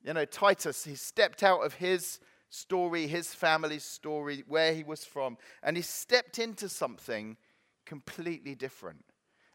You 0.03 0.13
know, 0.13 0.25
Titus, 0.25 0.83
he 0.83 0.95
stepped 0.95 1.43
out 1.43 1.65
of 1.65 1.75
his 1.75 2.19
story, 2.49 3.07
his 3.07 3.33
family's 3.33 3.83
story, 3.83 4.43
where 4.47 4.73
he 4.73 4.83
was 4.83 5.03
from, 5.03 5.37
and 5.63 5.75
he 5.75 5.83
stepped 5.83 6.39
into 6.39 6.69
something 6.69 7.37
completely 7.85 8.55
different. 8.55 9.03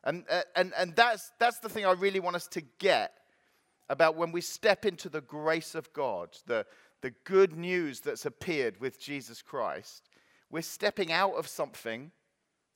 And, 0.04 0.24
uh, 0.30 0.42
and, 0.56 0.72
and 0.76 0.96
that's, 0.96 1.32
that's 1.38 1.58
the 1.60 1.68
thing 1.68 1.86
I 1.86 1.92
really 1.92 2.20
want 2.20 2.36
us 2.36 2.46
to 2.48 2.62
get 2.78 3.12
about 3.88 4.16
when 4.16 4.32
we 4.32 4.40
step 4.40 4.84
into 4.84 5.08
the 5.08 5.20
grace 5.20 5.74
of 5.74 5.92
God, 5.92 6.30
the, 6.46 6.66
the 7.02 7.12
good 7.24 7.56
news 7.56 8.00
that's 8.00 8.26
appeared 8.26 8.80
with 8.80 9.00
Jesus 9.00 9.42
Christ. 9.42 10.08
We're 10.50 10.62
stepping 10.62 11.12
out 11.12 11.34
of 11.34 11.46
something 11.46 12.10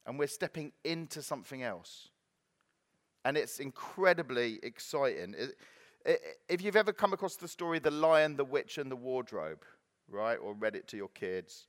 and 0.07 0.19
we're 0.19 0.29
stepping 0.29 0.73
into 0.85 1.21
something 1.21 1.63
else. 1.63 2.09
And 3.25 3.37
it's 3.37 3.59
incredibly 3.59 4.61
exciting. 4.63 5.35
If 6.49 6.63
you've 6.63 6.77
ever 6.77 6.93
come 6.93 7.13
across 7.13 7.37
the 7.37 7.49
story 7.49 7.81
The 7.81 7.91
Lion, 7.91 8.37
the 8.37 8.45
Witch, 8.45 8.79
and 8.79 8.91
the 8.91 8.97
Wardrobe, 8.97 9.65
right? 10.11 10.37
Or 10.37 10.55
read 10.55 10.77
it 10.77 10.89
to 10.89 10.97
your 10.97 11.09
kids. 11.09 11.67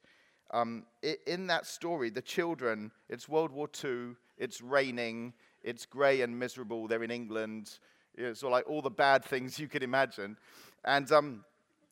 Um, 0.51 0.85
in 1.25 1.47
that 1.47 1.65
story, 1.65 2.09
the 2.09 2.21
children, 2.21 2.91
it's 3.09 3.27
World 3.27 3.51
War 3.51 3.67
II, 3.83 4.15
it's 4.37 4.61
raining, 4.61 5.33
it's 5.63 5.85
grey 5.85 6.21
and 6.21 6.37
miserable, 6.37 6.87
they're 6.87 7.03
in 7.03 7.11
England, 7.11 7.79
it's 8.15 8.43
all 8.43 8.51
like 8.51 8.67
all 8.67 8.81
the 8.81 8.89
bad 8.89 9.25
things 9.25 9.59
you 9.59 9.67
could 9.67 9.83
imagine. 9.83 10.37
And, 10.85 11.11
um, 11.11 11.43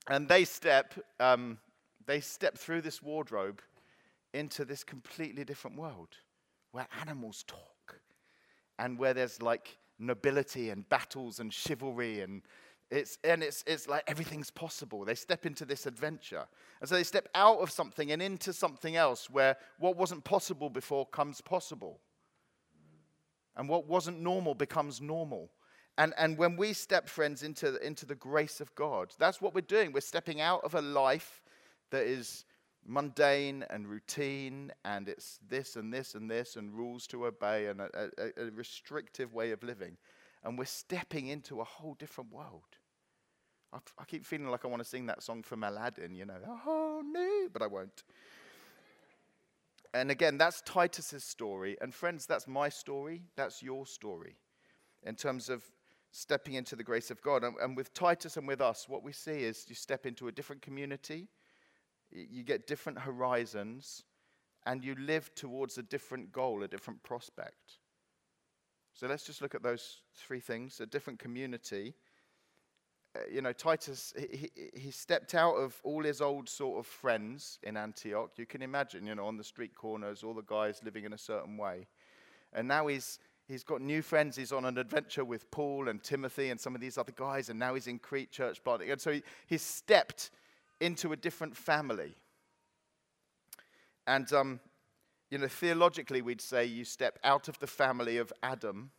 and 0.07 0.27
they 0.27 0.45
step, 0.45 0.93
um, 1.19 1.57
they 2.05 2.21
step 2.21 2.57
through 2.57 2.81
this 2.81 3.01
wardrobe 3.01 3.61
into 4.33 4.63
this 4.65 4.83
completely 4.83 5.43
different 5.43 5.77
world 5.77 6.09
where 6.71 6.87
animals 7.01 7.43
talk 7.47 7.99
and 8.79 8.97
where 8.99 9.13
there's 9.13 9.41
like 9.41 9.77
nobility 9.97 10.69
and 10.69 10.87
battles 10.89 11.39
and 11.39 11.53
chivalry 11.53 12.19
and 12.19 12.41
It's, 12.91 13.17
and 13.23 13.41
it's, 13.41 13.63
it's 13.65 13.87
like 13.87 14.03
everything's 14.07 14.51
possible. 14.51 15.05
They 15.05 15.15
step 15.15 15.45
into 15.45 15.65
this 15.65 15.85
adventure. 15.85 16.45
And 16.79 16.87
so 16.87 16.95
they 16.95 17.03
step 17.03 17.27
out 17.33 17.59
of 17.59 17.71
something 17.71 18.11
and 18.11 18.21
into 18.21 18.53
something 18.53 18.95
else 18.95 19.29
where 19.29 19.57
what 19.79 19.97
wasn't 19.97 20.23
possible 20.23 20.69
before 20.69 21.05
comes 21.07 21.41
possible. 21.41 21.99
And 23.55 23.67
what 23.67 23.87
wasn't 23.87 24.21
normal 24.21 24.53
becomes 24.53 25.01
normal. 25.01 25.49
And, 25.97 26.13
and 26.17 26.37
when 26.37 26.57
we 26.57 26.73
step, 26.73 27.07
friends, 27.07 27.41
into, 27.41 27.75
into 27.85 28.05
the 28.05 28.15
grace 28.15 28.59
of 28.59 28.73
God, 28.75 29.13
that's 29.17 29.41
what 29.41 29.55
we're 29.55 29.61
doing. 29.61 29.91
We're 29.91 30.01
stepping 30.01 30.41
out 30.41 30.63
of 30.63 30.75
a 30.75 30.81
life 30.81 31.41
that 31.91 32.05
is 32.05 32.45
mundane 32.85 33.65
and 33.69 33.87
routine, 33.87 34.71
and 34.83 35.09
it's 35.09 35.39
this 35.49 35.75
and 35.75 35.91
this 35.93 36.13
and 36.13 36.29
this, 36.29 36.55
and 36.55 36.71
rules 36.73 37.07
to 37.07 37.25
obey, 37.25 37.67
and 37.67 37.81
a, 37.81 38.09
a, 38.17 38.45
a 38.45 38.51
restrictive 38.51 39.33
way 39.33 39.51
of 39.51 39.63
living. 39.63 39.97
And 40.45 40.57
we're 40.57 40.65
stepping 40.65 41.27
into 41.27 41.59
a 41.59 41.63
whole 41.63 41.95
different 41.95 42.31
world. 42.31 42.77
I, 43.73 43.79
I 43.97 44.05
keep 44.05 44.25
feeling 44.25 44.49
like 44.49 44.63
I 44.63 44.67
want 44.67 44.81
to 44.81 44.87
sing 44.87 45.07
that 45.07 45.23
song 45.23 45.43
from 45.43 45.63
Aladdin, 45.63 46.15
you 46.15 46.25
know, 46.25 46.37
oh 46.65 47.01
no, 47.03 47.49
but 47.51 47.61
I 47.61 47.67
won't. 47.67 48.03
And 49.93 50.11
again, 50.11 50.37
that's 50.37 50.61
Titus's 50.61 51.23
story. 51.23 51.77
And 51.81 51.93
friends, 51.93 52.25
that's 52.25 52.47
my 52.47 52.69
story. 52.69 53.23
That's 53.35 53.63
your 53.63 53.85
story 53.85 54.35
in 55.03 55.15
terms 55.15 55.49
of 55.49 55.63
stepping 56.11 56.55
into 56.55 56.75
the 56.75 56.83
grace 56.83 57.11
of 57.11 57.21
God. 57.21 57.43
And, 57.43 57.55
and, 57.61 57.77
with 57.77 57.93
Titus 57.93 58.37
and 58.37 58.47
with 58.47 58.59
us, 58.59 58.89
what 58.89 59.03
we 59.03 59.13
see 59.13 59.43
is 59.43 59.65
you 59.69 59.75
step 59.75 60.05
into 60.05 60.27
a 60.27 60.31
different 60.31 60.61
community, 60.61 61.29
you 62.11 62.43
get 62.43 62.67
different 62.67 62.99
horizons, 62.99 64.03
and 64.65 64.83
you 64.83 64.95
live 64.95 65.33
towards 65.35 65.77
a 65.77 65.83
different 65.83 66.31
goal, 66.31 66.63
a 66.63 66.67
different 66.67 67.01
prospect. 67.03 67.77
So 68.95 69.07
let's 69.07 69.25
just 69.25 69.41
look 69.41 69.53
at 69.53 69.61
those 69.61 69.97
three 70.15 70.39
things 70.39 70.79
a 70.79 70.85
different 70.85 71.19
community. 71.19 71.93
Uh, 73.13 73.19
you 73.29 73.41
know, 73.41 73.51
Titus, 73.51 74.13
he, 74.17 74.49
he 74.73 74.89
stepped 74.89 75.35
out 75.35 75.55
of 75.55 75.75
all 75.83 76.01
his 76.03 76.21
old 76.21 76.47
sort 76.47 76.79
of 76.79 76.87
friends 76.87 77.59
in 77.61 77.75
Antioch. 77.75 78.31
You 78.37 78.45
can 78.45 78.61
imagine, 78.61 79.05
you 79.05 79.13
know, 79.13 79.25
on 79.25 79.35
the 79.35 79.43
street 79.43 79.75
corners, 79.75 80.23
all 80.23 80.33
the 80.33 80.43
guys 80.43 80.79
living 80.83 81.03
in 81.03 81.11
a 81.11 81.17
certain 81.17 81.57
way. 81.57 81.87
And 82.53 82.69
now 82.69 82.87
he's 82.87 83.19
he's 83.49 83.65
got 83.65 83.81
new 83.81 84.01
friends. 84.01 84.37
He's 84.37 84.53
on 84.53 84.63
an 84.63 84.77
adventure 84.77 85.25
with 85.25 85.51
Paul 85.51 85.89
and 85.89 86.01
Timothy 86.01 86.49
and 86.49 86.59
some 86.59 86.73
of 86.73 86.79
these 86.79 86.97
other 86.97 87.13
guys, 87.13 87.49
and 87.49 87.59
now 87.59 87.73
he's 87.73 87.87
in 87.87 87.99
Crete 87.99 88.31
church 88.31 88.63
planting. 88.63 88.91
And 88.91 89.01
so 89.01 89.11
he, 89.11 89.23
he's 89.45 89.61
stepped 89.61 90.31
into 90.79 91.11
a 91.11 91.17
different 91.17 91.57
family. 91.57 92.15
And, 94.07 94.31
um, 94.31 94.59
you 95.35 95.41
know, 95.41 95.49
theologically, 95.49 96.21
we'd 96.21 96.39
say 96.39 96.63
you 96.63 96.85
step 96.85 97.19
out 97.21 97.49
of 97.49 97.59
the 97.59 97.67
family 97.67 98.15
of 98.15 98.31
Adam 98.41 98.91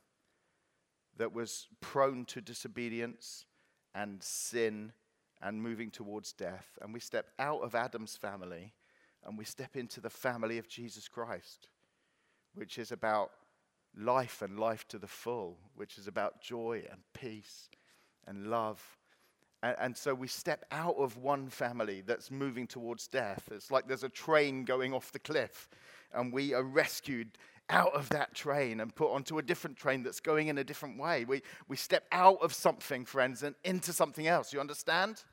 that 1.17 1.33
was 1.33 1.67
prone 1.81 2.27
to 2.27 2.43
disobedience 2.43 3.47
and 3.95 4.23
sin 4.23 4.93
and 5.41 5.63
moving 5.63 5.91
towards 5.91 6.35
death. 6.35 6.79
And 6.83 6.93
we 6.93 7.01
step 7.01 7.31
out 7.39 7.63
of 7.63 7.75
Adam's 7.75 8.19
family 8.19 8.75
and 9.25 9.39
we 9.39 9.47
step 9.47 9.77
into 9.77 9.99
the 9.99 10.11
family 10.11 10.59
of 10.59 10.69
Jesus 10.69 11.09
Christ, 11.09 11.69
which 12.55 12.77
is 12.77 12.93
about 12.93 13.31
life 13.97 14.43
and 14.43 14.61
life 14.61 14.87
to 14.89 14.99
the 14.99 15.07
full, 15.07 15.57
which 15.75 15.97
is 15.97 16.07
about 16.07 16.43
joy 16.43 16.83
and 16.91 17.01
peace 17.15 17.71
and 18.27 18.49
love. 18.51 18.99
And, 19.63 19.77
and, 19.81 19.97
so 19.97 20.15
we 20.15 20.29
step 20.29 20.67
out 20.71 20.97
of 20.99 21.17
one 21.17 21.49
family 21.49 22.03
that's 22.03 22.31
moving 22.31 22.67
towards 22.67 23.09
death. 23.09 23.49
It's 23.51 23.71
like 23.71 23.89
there's 23.89 24.05
a 24.05 24.11
train 24.11 24.67
going 24.67 24.93
off 24.93 25.13
the 25.13 25.19
cliff, 25.19 25.71
and 26.17 26.33
we 26.33 26.55
are 26.55 26.63
rescued 26.63 27.39
out 27.69 27.93
of 27.95 28.09
that 28.11 28.35
train 28.35 28.81
and 28.81 28.95
put 28.95 29.13
onto 29.13 29.39
a 29.39 29.43
different 29.43 29.77
train 29.77 30.03
that's 30.03 30.21
going 30.21 30.49
in 30.49 30.59
a 30.59 30.65
different 30.65 30.99
way. 30.99 31.25
We, 31.25 31.43
we 31.69 31.77
step 31.77 32.05
out 32.13 32.39
of 32.41 32.53
something, 32.53 33.05
friends, 33.05 33.43
and 33.43 33.55
into 33.65 33.93
something 33.93 34.27
else. 34.27 34.53
You 34.53 34.61
understand? 34.61 35.25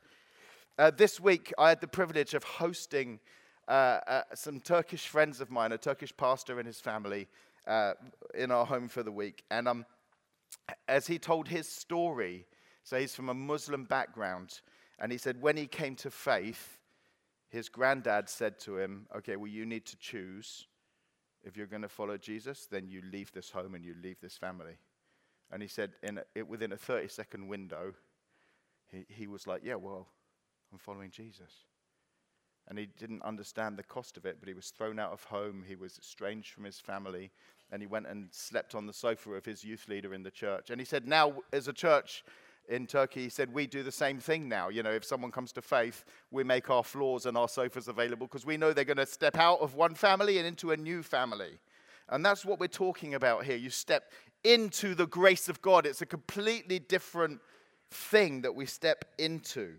Uh, 0.78 0.90
this 0.90 1.20
week, 1.20 1.52
I 1.58 1.68
had 1.68 1.80
the 1.80 1.86
privilege 1.86 2.34
of 2.34 2.42
hosting 2.42 3.20
uh, 3.68 4.00
uh, 4.06 4.22
some 4.34 4.60
Turkish 4.60 5.06
friends 5.06 5.40
of 5.40 5.50
mine, 5.50 5.72
a 5.72 5.78
Turkish 5.78 6.14
pastor 6.16 6.58
and 6.58 6.66
his 6.66 6.80
family, 6.80 7.28
uh, 7.66 7.92
in 8.34 8.50
our 8.50 8.66
home 8.66 8.88
for 8.88 9.02
the 9.02 9.12
week. 9.12 9.44
And 9.50 9.68
um, 9.68 9.86
as 10.88 11.06
he 11.06 11.18
told 11.18 11.48
his 11.48 11.68
story, 11.68 12.46
so 12.82 12.98
he's 12.98 13.14
from 13.14 13.28
a 13.28 13.34
Muslim 13.34 13.84
background, 13.84 14.60
and 14.98 15.10
he 15.12 15.18
said 15.18 15.40
when 15.40 15.56
he 15.56 15.66
came 15.66 15.94
to 15.96 16.10
faith, 16.10 16.78
his 17.48 17.68
granddad 17.68 18.28
said 18.28 18.58
to 18.60 18.76
him, 18.78 19.06
Okay, 19.16 19.36
well, 19.36 19.50
you 19.50 19.64
need 19.64 19.86
to 19.86 19.96
choose. 19.96 20.66
If 21.44 21.56
you're 21.56 21.66
going 21.66 21.82
to 21.82 21.88
follow 21.88 22.16
Jesus, 22.16 22.66
then 22.70 22.88
you 22.88 23.02
leave 23.12 23.30
this 23.32 23.50
home 23.50 23.74
and 23.74 23.84
you 23.84 23.94
leave 24.02 24.20
this 24.20 24.36
family. 24.36 24.78
And 25.52 25.60
he 25.62 25.68
said, 25.68 25.92
in 26.02 26.18
a, 26.18 26.22
it, 26.34 26.48
within 26.48 26.72
a 26.72 26.76
30 26.76 27.08
second 27.08 27.48
window, 27.48 27.92
he, 28.90 29.04
he 29.08 29.26
was 29.26 29.46
like, 29.46 29.62
Yeah, 29.62 29.74
well, 29.74 30.08
I'm 30.72 30.78
following 30.78 31.10
Jesus. 31.10 31.52
And 32.66 32.78
he 32.78 32.86
didn't 32.98 33.22
understand 33.22 33.76
the 33.76 33.82
cost 33.82 34.16
of 34.16 34.24
it, 34.24 34.38
but 34.40 34.48
he 34.48 34.54
was 34.54 34.70
thrown 34.70 34.98
out 34.98 35.12
of 35.12 35.22
home. 35.24 35.64
He 35.66 35.76
was 35.76 35.98
estranged 35.98 36.54
from 36.54 36.64
his 36.64 36.80
family. 36.80 37.30
And 37.70 37.82
he 37.82 37.86
went 37.86 38.06
and 38.06 38.28
slept 38.30 38.74
on 38.74 38.86
the 38.86 38.92
sofa 38.92 39.32
of 39.32 39.44
his 39.44 39.62
youth 39.62 39.86
leader 39.86 40.14
in 40.14 40.22
the 40.22 40.30
church. 40.30 40.70
And 40.70 40.80
he 40.80 40.84
said, 40.84 41.06
Now, 41.06 41.34
as 41.52 41.68
a 41.68 41.72
church 41.72 42.24
in 42.68 42.86
Turkey, 42.86 43.24
he 43.24 43.28
said, 43.28 43.52
We 43.52 43.66
do 43.66 43.82
the 43.82 43.92
same 43.92 44.18
thing 44.18 44.48
now. 44.48 44.68
You 44.68 44.82
know, 44.82 44.90
if 44.90 45.04
someone 45.04 45.30
comes 45.30 45.52
to 45.52 45.62
faith, 45.62 46.04
we 46.30 46.44
make 46.44 46.70
our 46.70 46.84
floors 46.84 47.26
and 47.26 47.36
our 47.36 47.48
sofas 47.48 47.88
available 47.88 48.26
because 48.26 48.46
we 48.46 48.56
know 48.56 48.72
they're 48.72 48.84
going 48.84 48.96
to 48.96 49.06
step 49.06 49.36
out 49.36 49.60
of 49.60 49.74
one 49.74 49.94
family 49.94 50.38
and 50.38 50.46
into 50.46 50.70
a 50.70 50.76
new 50.76 51.02
family. 51.02 51.58
And 52.08 52.24
that's 52.24 52.44
what 52.44 52.60
we're 52.60 52.66
talking 52.66 53.14
about 53.14 53.44
here. 53.44 53.56
You 53.56 53.70
step 53.70 54.10
into 54.42 54.94
the 54.94 55.06
grace 55.06 55.48
of 55.48 55.62
God, 55.62 55.86
it's 55.86 56.02
a 56.02 56.06
completely 56.06 56.78
different 56.78 57.40
thing 57.90 58.42
that 58.42 58.54
we 58.54 58.66
step 58.66 59.04
into. 59.18 59.74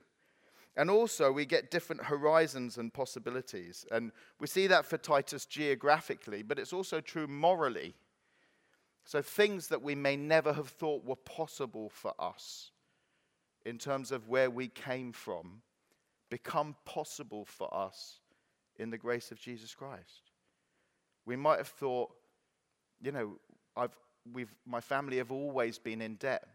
And 0.78 0.90
also, 0.90 1.32
we 1.32 1.46
get 1.46 1.72
different 1.72 2.04
horizons 2.04 2.78
and 2.78 2.94
possibilities. 2.94 3.86
And 3.92 4.12
we 4.40 4.48
see 4.48 4.68
that 4.68 4.86
for 4.86 4.98
Titus 4.98 5.46
geographically, 5.46 6.44
but 6.44 6.60
it's 6.60 6.74
also 6.74 7.00
true 7.00 7.28
morally. 7.28 7.96
So, 9.06 9.22
things 9.22 9.68
that 9.70 9.82
we 9.82 9.96
may 9.96 10.18
never 10.18 10.52
have 10.52 10.68
thought 10.68 11.06
were 11.06 11.16
possible 11.16 11.90
for 11.90 12.14
us 12.20 12.72
in 13.66 13.78
terms 13.78 14.12
of 14.12 14.28
where 14.28 14.50
we 14.50 14.68
came 14.68 15.12
from 15.12 15.62
become 16.30 16.76
possible 16.86 17.46
for 17.46 17.74
us 17.74 18.20
in 18.78 18.90
the 18.90 18.98
grace 18.98 19.32
of 19.32 19.40
Jesus 19.40 19.74
Christ. 19.74 20.32
We 21.26 21.36
might 21.36 21.58
have 21.58 21.68
thought, 21.68 22.12
you 23.02 23.12
know, 23.12 23.38
I've, 23.76 23.98
we've, 24.32 24.54
my 24.66 24.82
family 24.82 25.18
have 25.18 25.32
always 25.32 25.78
been 25.78 26.02
in 26.02 26.16
debt. 26.16 26.46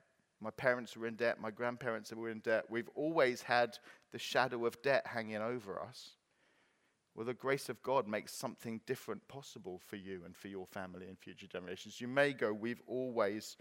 My 0.41 0.51
parents 0.51 0.97
were 0.97 1.07
in 1.07 1.17
debt. 1.17 1.41
My 1.41 1.51
grandparents 1.51 2.13
were 2.13 2.31
in 2.31 2.41
debt. 2.41 2.65
We've 2.71 2.89
always 2.95 3.43
had 3.43 3.77
the 4.13 4.19
shadow 4.19 4.65
of 4.67 4.81
debt 4.83 5.07
hanging 5.07 5.37
over 5.37 5.81
us. 5.81 6.11
Well, 7.15 7.27
the 7.27 7.35
grace 7.35 7.69
of 7.69 7.83
God 7.83 8.07
makes 8.07 8.33
something 8.33 8.81
different 8.87 9.27
possible 9.29 9.81
for 9.85 9.97
you 9.97 10.23
and 10.25 10.37
for 10.37 10.49
your 10.49 10.67
family 10.67 11.09
and 11.09 11.19
future 11.19 11.47
generations. 11.47 12.01
You 12.01 12.09
may 12.09 12.33
go, 12.33 12.53
we've 12.53 12.83
always 12.87 13.57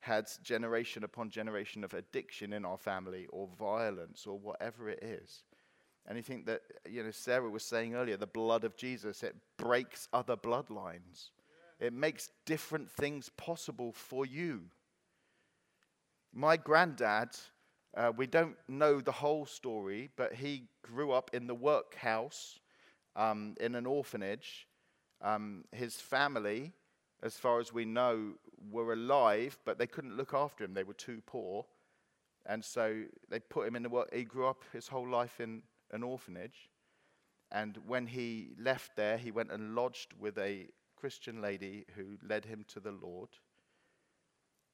had 0.00 0.28
generation 0.42 1.04
upon 1.04 1.30
generation 1.30 1.84
of 1.84 1.94
addiction 1.94 2.52
in 2.52 2.64
our 2.64 2.78
family 2.78 3.26
or 3.30 3.48
violence 3.58 4.26
or 4.26 4.38
whatever 4.38 4.88
it 4.88 5.02
is. 5.02 5.44
Anything 6.08 6.44
that, 6.46 6.62
you 6.88 7.02
know, 7.02 7.10
Sarah 7.10 7.48
was 7.48 7.62
saying 7.62 7.94
earlier, 7.94 8.16
the 8.16 8.26
blood 8.26 8.64
of 8.64 8.76
Jesus, 8.76 9.22
it 9.22 9.36
breaks 9.58 10.08
other 10.12 10.36
bloodlines. 10.36 11.30
It 11.78 11.92
makes 11.92 12.30
different 12.46 12.90
things 12.90 13.30
possible 13.36 13.92
for 13.92 14.24
you. 14.24 14.62
My 16.32 16.56
granddad, 16.56 17.30
uh, 17.96 18.12
we 18.16 18.26
don't 18.26 18.56
know 18.68 19.00
the 19.00 19.12
whole 19.12 19.46
story, 19.46 20.10
but 20.16 20.34
he 20.34 20.64
grew 20.82 21.12
up 21.12 21.30
in 21.32 21.46
the 21.46 21.54
workhouse 21.54 22.58
um, 23.16 23.54
in 23.60 23.74
an 23.74 23.86
orphanage. 23.86 24.66
Um, 25.22 25.64
his 25.72 25.96
family, 25.96 26.72
as 27.22 27.36
far 27.36 27.60
as 27.60 27.72
we 27.72 27.84
know, 27.84 28.34
were 28.70 28.92
alive, 28.92 29.58
but 29.64 29.78
they 29.78 29.86
couldn't 29.86 30.16
look 30.16 30.34
after 30.34 30.64
him. 30.64 30.74
They 30.74 30.84
were 30.84 30.94
too 30.94 31.22
poor. 31.26 31.64
And 32.46 32.64
so 32.64 33.02
they 33.28 33.40
put 33.40 33.66
him 33.66 33.76
in 33.76 33.82
the 33.82 33.88
work. 33.88 34.12
He 34.12 34.24
grew 34.24 34.46
up 34.46 34.64
his 34.72 34.88
whole 34.88 35.08
life 35.08 35.40
in 35.40 35.62
an 35.92 36.02
orphanage. 36.02 36.68
And 37.52 37.78
when 37.86 38.06
he 38.06 38.50
left 38.58 38.96
there, 38.96 39.18
he 39.18 39.30
went 39.30 39.50
and 39.50 39.74
lodged 39.74 40.14
with 40.18 40.38
a 40.38 40.68
Christian 40.96 41.40
lady 41.40 41.84
who 41.96 42.18
led 42.26 42.44
him 42.44 42.64
to 42.68 42.80
the 42.80 42.92
Lord. 42.92 43.30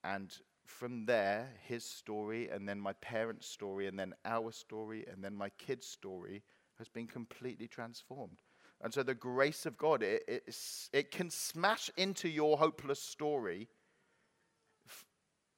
And 0.05 0.33
from 0.67 1.07
there, 1.07 1.49
his 1.67 1.85
story, 1.85 2.49
and 2.49 2.69
then 2.69 2.81
my 2.81 2.93
parents' 2.95 3.47
story, 3.47 3.87
and 3.87 3.99
then 3.99 4.15
our 4.25 4.53
story, 4.53 5.05
and 5.11 5.23
then 5.23 5.35
my 5.35 5.49
kids' 5.51 5.87
story 5.87 6.43
has 6.79 6.89
been 6.89 7.07
completely 7.07 7.67
transformed. 7.67 8.39
And 8.83 8.93
so 8.93 9.03
the 9.03 9.15
grace 9.15 9.65
of 9.65 9.79
God, 9.79 10.03
it, 10.03 10.23
it, 10.29 10.57
it 10.93 11.11
can 11.11 11.31
smash 11.31 11.91
into 11.97 12.29
your 12.29 12.59
hopeless 12.59 13.01
story 13.01 13.69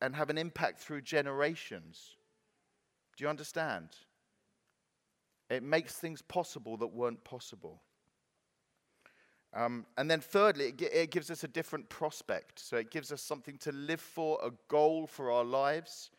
and 0.00 0.14
have 0.14 0.31
an 0.31 0.38
impact 0.38 0.81
through 0.81 1.02
generations. 1.02 2.17
Do 3.17 3.25
you 3.25 3.31
understand? 3.31 3.88
It 5.50 5.62
makes 5.62 5.95
things 5.95 6.23
possible 6.23 6.76
that 6.76 6.88
weren't 6.88 7.25
possible. 7.25 7.83
Um, 9.55 9.87
and 9.97 10.11
then, 10.11 10.21
thirdly, 10.21 10.67
it, 10.67 10.83
it 10.83 11.11
gives 11.11 11.31
us 11.31 11.43
a 11.43 11.49
different 11.49 11.88
prospect. 11.88 12.61
So 12.61 12.76
it 12.76 12.90
gives 12.90 13.11
us 13.12 13.23
something 13.23 13.57
to 13.59 13.73
live 13.73 14.00
for, 14.00 14.38
a 14.45 14.50
goal 14.69 15.07
for 15.07 15.31
our 15.31 15.45
lives 15.45 16.11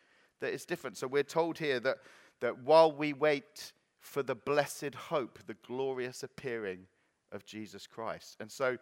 that 0.42 0.52
is 0.52 0.66
different. 0.66 0.98
So 0.98 1.08
we're 1.08 1.24
told 1.24 1.58
here 1.58 1.80
that, 1.80 1.98
that 2.42 2.64
while 2.64 2.92
we 2.92 3.14
wait 3.14 3.72
for 4.00 4.24
the 4.24 4.36
blessed 4.36 4.96
hope, 4.96 5.40
the 5.46 5.58
glorious 5.66 6.24
appearing 6.24 6.88
of 7.32 7.46
Jesus 7.46 7.86
Christ. 7.86 8.38
And 8.40 8.52
so 8.52 8.78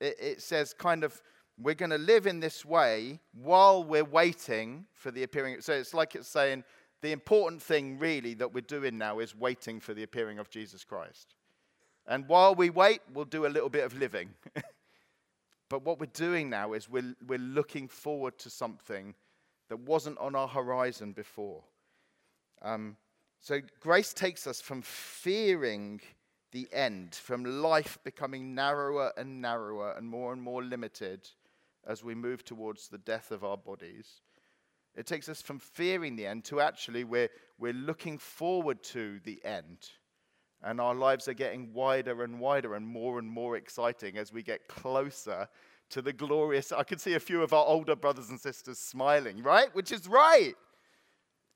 it, 0.00 0.16
it 0.18 0.42
says, 0.42 0.72
kind 0.72 1.04
of, 1.04 1.20
we're 1.62 1.74
going 1.74 1.90
to 1.90 1.98
live 1.98 2.26
in 2.26 2.40
this 2.40 2.64
way 2.64 3.20
while 3.32 3.84
we're 3.84 4.04
waiting 4.04 4.86
for 4.94 5.10
the 5.10 5.22
appearing. 5.22 5.60
So 5.60 5.74
it's 5.74 5.92
like 5.92 6.14
it's 6.14 6.28
saying, 6.28 6.64
the 7.02 7.12
important 7.12 7.62
thing 7.62 7.98
really 7.98 8.34
that 8.34 8.52
we're 8.52 8.60
doing 8.62 8.98
now 8.98 9.18
is 9.18 9.36
waiting 9.36 9.80
for 9.80 9.94
the 9.94 10.02
appearing 10.02 10.38
of 10.38 10.50
Jesus 10.50 10.84
Christ. 10.84 11.34
And 12.06 12.26
while 12.28 12.54
we 12.54 12.70
wait, 12.70 13.00
we'll 13.12 13.24
do 13.24 13.46
a 13.46 13.48
little 13.48 13.68
bit 13.68 13.84
of 13.84 13.96
living. 13.96 14.30
but 15.68 15.84
what 15.84 16.00
we're 16.00 16.06
doing 16.06 16.50
now 16.50 16.72
is 16.72 16.88
we're, 16.88 17.14
we're 17.26 17.38
looking 17.38 17.88
forward 17.88 18.38
to 18.38 18.50
something 18.50 19.14
that 19.68 19.78
wasn't 19.78 20.18
on 20.18 20.34
our 20.34 20.48
horizon 20.48 21.12
before. 21.12 21.62
Um, 22.62 22.96
so 23.38 23.60
grace 23.80 24.12
takes 24.12 24.46
us 24.46 24.60
from 24.60 24.82
fearing 24.82 26.00
the 26.52 26.68
end, 26.72 27.14
from 27.14 27.44
life 27.44 27.98
becoming 28.02 28.54
narrower 28.54 29.12
and 29.16 29.40
narrower 29.40 29.92
and 29.96 30.06
more 30.06 30.32
and 30.32 30.42
more 30.42 30.62
limited 30.62 31.28
as 31.86 32.04
we 32.04 32.14
move 32.14 32.44
towards 32.44 32.88
the 32.88 32.98
death 32.98 33.30
of 33.30 33.44
our 33.44 33.56
bodies. 33.56 34.20
It 34.96 35.06
takes 35.06 35.28
us 35.28 35.40
from 35.40 35.58
fearing 35.58 36.16
the 36.16 36.26
end 36.26 36.44
to 36.46 36.60
actually 36.60 37.04
we're, 37.04 37.28
we're 37.58 37.72
looking 37.72 38.18
forward 38.18 38.82
to 38.84 39.20
the 39.24 39.40
end. 39.44 39.88
And 40.62 40.80
our 40.80 40.94
lives 40.94 41.26
are 41.28 41.34
getting 41.34 41.72
wider 41.72 42.22
and 42.22 42.38
wider 42.38 42.74
and 42.74 42.86
more 42.86 43.18
and 43.18 43.30
more 43.30 43.56
exciting 43.56 44.18
as 44.18 44.32
we 44.32 44.42
get 44.42 44.68
closer 44.68 45.48
to 45.90 46.02
the 46.02 46.12
glorious. 46.12 46.72
I 46.72 46.82
can 46.82 46.98
see 46.98 47.14
a 47.14 47.20
few 47.20 47.42
of 47.42 47.52
our 47.52 47.64
older 47.64 47.96
brothers 47.96 48.28
and 48.30 48.38
sisters 48.38 48.78
smiling, 48.78 49.42
right? 49.42 49.74
Which 49.74 49.90
is 49.90 50.06
right. 50.06 50.54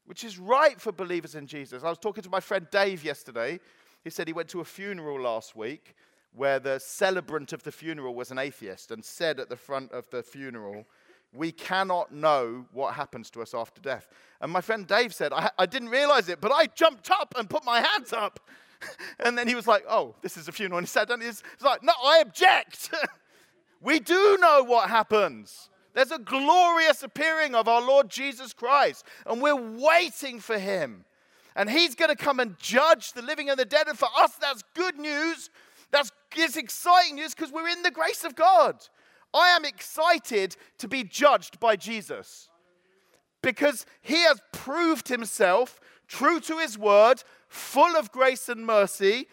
Which 0.07 0.25
is 0.25 0.39
right 0.39 0.81
for 0.81 0.93
believers 0.93 1.35
in 1.35 1.47
Jesus. 1.47 1.83
I 1.83 1.89
was 1.89 1.99
talking 1.99 2.23
to 2.23 2.31
my 2.31 2.41
friend 2.41 2.67
Dave 2.71 3.05
yesterday. 3.05 3.61
He 4.03 4.11
said 4.11 4.27
he 4.27 4.33
went 4.33 4.49
to 4.51 4.61
a 4.61 4.65
funeral 4.65 5.21
last 5.21 5.57
week 5.57 5.95
where 6.35 6.59
the 6.59 6.79
celebrant 6.79 7.53
of 7.53 7.63
the 7.63 7.73
funeral 7.73 8.15
was 8.15 8.31
an 8.31 8.39
atheist 8.39 8.91
and 8.91 9.05
said 9.05 9.39
at 9.39 9.49
the 9.49 9.57
front 9.57 9.93
of 9.93 10.09
the 10.11 10.23
funeral, 10.23 10.85
We 11.33 11.53
cannot 11.53 12.13
know 12.13 12.67
what 12.73 12.95
happens 12.95 13.31
to 13.31 13.43
us 13.43 13.55
after 13.55 13.81
death. 13.81 14.09
And 14.41 14.53
my 14.53 14.61
friend 14.61 14.87
Dave 14.87 15.15
said, 15.15 15.33
I, 15.33 15.51
I 15.59 15.67
didn't 15.67 15.89
realize 15.89 16.29
it, 16.29 16.41
but 16.41 16.53
I 16.53 16.67
jumped 16.67 17.11
up 17.11 17.35
and 17.37 17.49
put 17.49 17.65
my 17.65 17.81
hands 17.81 18.13
up. 18.13 18.41
and 19.21 19.39
then 19.39 19.49
he 19.49 19.55
was 19.55 19.67
like, 19.67 19.85
Oh, 19.89 20.17
this 20.23 20.37
is 20.37 20.49
a 20.49 20.53
funeral. 20.53 20.79
And 20.79 20.87
he 20.87 20.91
sat 20.91 21.09
down. 21.09 21.21
He's, 21.21 21.43
like, 21.61 21.83
No, 21.83 21.93
I 22.05 22.19
object. 22.19 22.93
we 23.81 24.01
do 24.01 24.37
know 24.41 24.65
what 24.65 24.91
happens. 24.91 25.71
There's 25.95 26.11
a 26.11 26.19
glorious 26.19 27.05
appearing 27.05 27.55
of 27.55 27.69
our 27.69 27.81
Lord 27.81 28.09
Jesus 28.09 28.53
Christ, 28.53 29.05
and 29.27 29.41
we're 29.41 29.55
waiting 29.55 30.41
for 30.41 30.59
him. 30.59 31.05
And 31.55 31.71
he's 31.71 31.95
going 31.95 32.09
to 32.09 32.17
come 32.17 32.41
and 32.41 32.59
judge 32.59 33.13
the 33.13 33.23
living 33.23 33.49
and 33.49 33.57
the 33.57 33.65
dead. 33.65 33.87
And 33.87 33.97
for 33.97 34.09
us, 34.19 34.33
that's 34.41 34.65
good 34.75 34.99
news 34.99 35.51
that's 35.95 36.11
it's 36.37 36.57
exciting 36.57 37.17
news 37.17 37.35
because 37.35 37.53
we're 37.53 37.69
in 37.69 37.83
the 37.83 37.91
grace 37.91 38.25
of 38.25 38.35
God. 38.35 38.77
I 39.33 39.49
am 39.49 39.65
excited 39.65 40.57
to 40.79 40.89
be 40.89 41.03
judged 41.03 41.59
by 41.59 41.77
Jesus 41.77 42.49
because 43.43 43.85
he 44.01 44.23
has 44.23 44.41
proved 44.53 45.09
himself 45.09 45.81
true 46.07 46.41
to 46.41 46.59
his 46.59 46.79
word, 46.79 47.23
full 47.49 47.97
of 47.97 48.13
grace 48.13 48.49
and 48.49 48.65
mercy. 48.65 49.27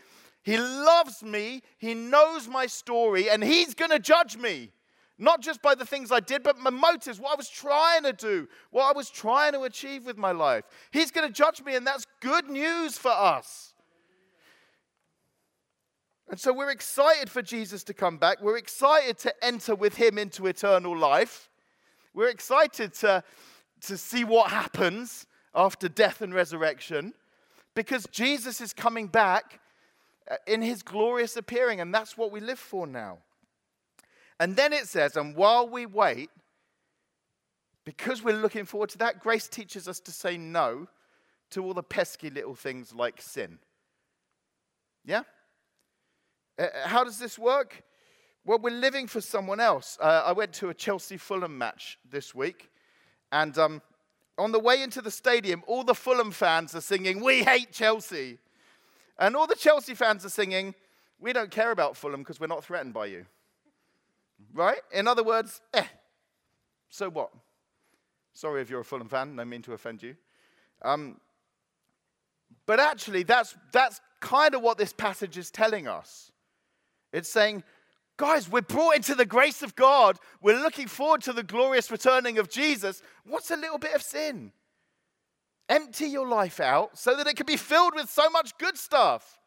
He 0.43 0.57
loves 0.57 1.21
me, 1.23 1.61
he 1.77 1.93
knows 1.93 2.47
my 2.47 2.65
story, 2.65 3.29
and 3.29 3.43
he's 3.43 3.73
going 3.73 3.91
to 3.91 3.99
judge 3.99 4.37
me. 4.37 4.71
Not 5.19 5.41
just 5.41 5.61
by 5.61 5.75
the 5.75 5.85
things 5.85 6.11
I 6.11 6.19
did, 6.19 6.41
but 6.41 6.57
my 6.57 6.71
motives, 6.71 7.19
what 7.19 7.33
I 7.33 7.35
was 7.35 7.47
trying 7.47 8.03
to 8.03 8.13
do, 8.13 8.47
what 8.71 8.85
I 8.85 8.97
was 8.97 9.11
trying 9.11 9.53
to 9.53 9.61
achieve 9.61 10.07
with 10.07 10.17
my 10.17 10.31
life. 10.31 10.63
He's 10.89 11.11
going 11.11 11.27
to 11.27 11.33
judge 11.33 11.63
me, 11.63 11.75
and 11.75 11.85
that's 11.85 12.07
good 12.21 12.49
news 12.49 12.97
for 12.97 13.11
us. 13.11 13.70
And 16.31 16.39
so 16.39 16.53
we're 16.53 16.71
excited 16.71 17.29
for 17.29 17.41
Jesus 17.41 17.83
to 17.83 17.93
come 17.93 18.17
back. 18.17 18.41
We're 18.41 18.57
excited 18.57 19.17
to 19.19 19.33
enter 19.43 19.75
with 19.75 19.97
him 19.97 20.17
into 20.17 20.47
eternal 20.47 20.97
life. 20.97 21.49
We're 22.13 22.29
excited 22.29 22.93
to, 22.95 23.21
to 23.81 23.97
see 23.97 24.23
what 24.23 24.49
happens 24.49 25.27
after 25.53 25.89
death 25.89 26.21
and 26.21 26.33
resurrection 26.33 27.13
because 27.75 28.07
Jesus 28.11 28.61
is 28.61 28.71
coming 28.71 29.07
back 29.07 29.59
uh, 30.29 30.37
in 30.47 30.61
his 30.61 30.83
glorious 30.83 31.35
appearing, 31.35 31.81
and 31.81 31.93
that's 31.93 32.17
what 32.17 32.31
we 32.31 32.39
live 32.39 32.59
for 32.59 32.87
now. 32.87 33.17
And 34.39 34.55
then 34.55 34.71
it 34.71 34.87
says, 34.87 35.17
and 35.17 35.35
while 35.35 35.67
we 35.67 35.85
wait, 35.85 36.29
because 37.83 38.23
we're 38.23 38.37
looking 38.37 38.63
forward 38.63 38.89
to 38.91 38.97
that, 38.99 39.19
grace 39.19 39.49
teaches 39.49 39.85
us 39.85 39.99
to 39.99 40.11
say 40.11 40.37
no 40.37 40.87
to 41.49 41.63
all 41.65 41.73
the 41.73 41.83
pesky 41.83 42.29
little 42.29 42.55
things 42.55 42.93
like 42.93 43.21
sin. 43.21 43.59
Yeah? 45.03 45.23
Uh, 46.61 46.65
uh, 46.65 46.87
how 46.87 47.03
does 47.03 47.17
this 47.17 47.39
work? 47.39 47.83
Well, 48.45 48.59
we're 48.59 48.69
living 48.69 49.07
for 49.07 49.21
someone 49.21 49.59
else. 49.59 49.97
Uh, 49.99 50.23
I 50.25 50.31
went 50.31 50.53
to 50.53 50.69
a 50.69 50.73
Chelsea 50.73 51.17
Fulham 51.17 51.57
match 51.57 51.97
this 52.09 52.35
week, 52.35 52.69
and 53.31 53.57
um, 53.57 53.81
on 54.37 54.51
the 54.51 54.59
way 54.59 54.81
into 54.81 55.01
the 55.01 55.11
stadium, 55.11 55.63
all 55.65 55.83
the 55.83 55.95
Fulham 55.95 56.31
fans 56.31 56.75
are 56.75 56.81
singing, 56.81 57.23
We 57.23 57.43
hate 57.43 57.71
Chelsea. 57.71 58.37
And 59.17 59.35
all 59.35 59.47
the 59.47 59.55
Chelsea 59.55 59.93
fans 59.95 60.25
are 60.25 60.29
singing, 60.29 60.75
We 61.19 61.33
don't 61.33 61.51
care 61.51 61.71
about 61.71 61.97
Fulham 61.97 62.21
because 62.21 62.39
we're 62.39 62.47
not 62.47 62.63
threatened 62.63 62.93
by 62.93 63.07
you. 63.07 63.25
Right? 64.53 64.81
In 64.91 65.07
other 65.07 65.23
words, 65.23 65.61
eh, 65.73 65.85
so 66.89 67.09
what? 67.09 67.31
Sorry 68.33 68.61
if 68.61 68.69
you're 68.69 68.81
a 68.81 68.85
Fulham 68.85 69.09
fan, 69.09 69.35
no 69.35 69.45
mean 69.45 69.61
to 69.63 69.73
offend 69.73 70.03
you. 70.03 70.15
Um, 70.83 71.19
but 72.65 72.79
actually, 72.79 73.23
that's, 73.23 73.55
that's 73.71 73.99
kind 74.19 74.53
of 74.55 74.61
what 74.61 74.77
this 74.77 74.93
passage 74.93 75.37
is 75.37 75.49
telling 75.49 75.87
us. 75.87 76.31
It's 77.11 77.29
saying, 77.29 77.63
guys, 78.17 78.49
we're 78.49 78.61
brought 78.61 78.95
into 78.95 79.15
the 79.15 79.25
grace 79.25 79.61
of 79.61 79.75
God. 79.75 80.17
We're 80.41 80.61
looking 80.61 80.87
forward 80.87 81.21
to 81.23 81.33
the 81.33 81.43
glorious 81.43 81.91
returning 81.91 82.37
of 82.37 82.49
Jesus. 82.49 83.01
What's 83.25 83.51
a 83.51 83.57
little 83.57 83.77
bit 83.77 83.95
of 83.95 84.01
sin? 84.01 84.51
Empty 85.69 86.07
your 86.07 86.27
life 86.27 86.59
out 86.59 86.97
so 86.97 87.15
that 87.15 87.27
it 87.27 87.35
can 87.35 87.45
be 87.45 87.57
filled 87.57 87.95
with 87.95 88.09
so 88.09 88.29
much 88.29 88.57
good 88.57 88.77
stuff. 88.77 89.39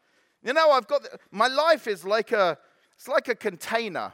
You 0.42 0.52
know, 0.52 0.70
I've 0.70 0.86
got 0.86 1.02
my 1.30 1.48
life 1.48 1.86
is 1.86 2.04
like 2.04 2.32
a 2.32 2.58
it's 2.96 3.08
like 3.08 3.28
a 3.28 3.34
container. 3.34 4.12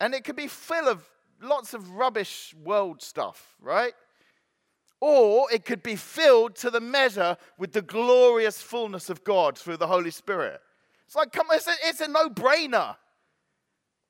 And 0.00 0.14
it 0.14 0.24
can 0.24 0.36
be 0.36 0.48
full 0.48 0.88
of 0.88 1.08
lots 1.40 1.74
of 1.74 1.90
rubbish 1.90 2.54
world 2.62 3.02
stuff, 3.02 3.56
right? 3.60 3.94
Or 5.00 5.46
it 5.52 5.64
could 5.64 5.82
be 5.82 5.96
filled 5.96 6.56
to 6.56 6.70
the 6.70 6.80
measure 6.80 7.36
with 7.58 7.72
the 7.72 7.82
glorious 7.82 8.60
fullness 8.60 9.10
of 9.10 9.24
God 9.24 9.56
through 9.56 9.76
the 9.76 9.86
Holy 9.86 10.10
Spirit. 10.10 10.60
It's 11.06 11.16
like, 11.16 11.32
come 11.32 11.48
on, 11.50 11.56
it's 11.56 11.66
a, 11.66 11.74
it's 11.84 12.00
a 12.00 12.08
no 12.08 12.28
brainer. 12.28 12.96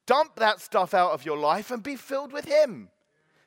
Dump 0.06 0.36
that 0.36 0.60
stuff 0.60 0.94
out 0.94 1.12
of 1.12 1.24
your 1.24 1.38
life 1.38 1.70
and 1.70 1.82
be 1.82 1.96
filled 1.96 2.32
with 2.32 2.44
Him. 2.44 2.88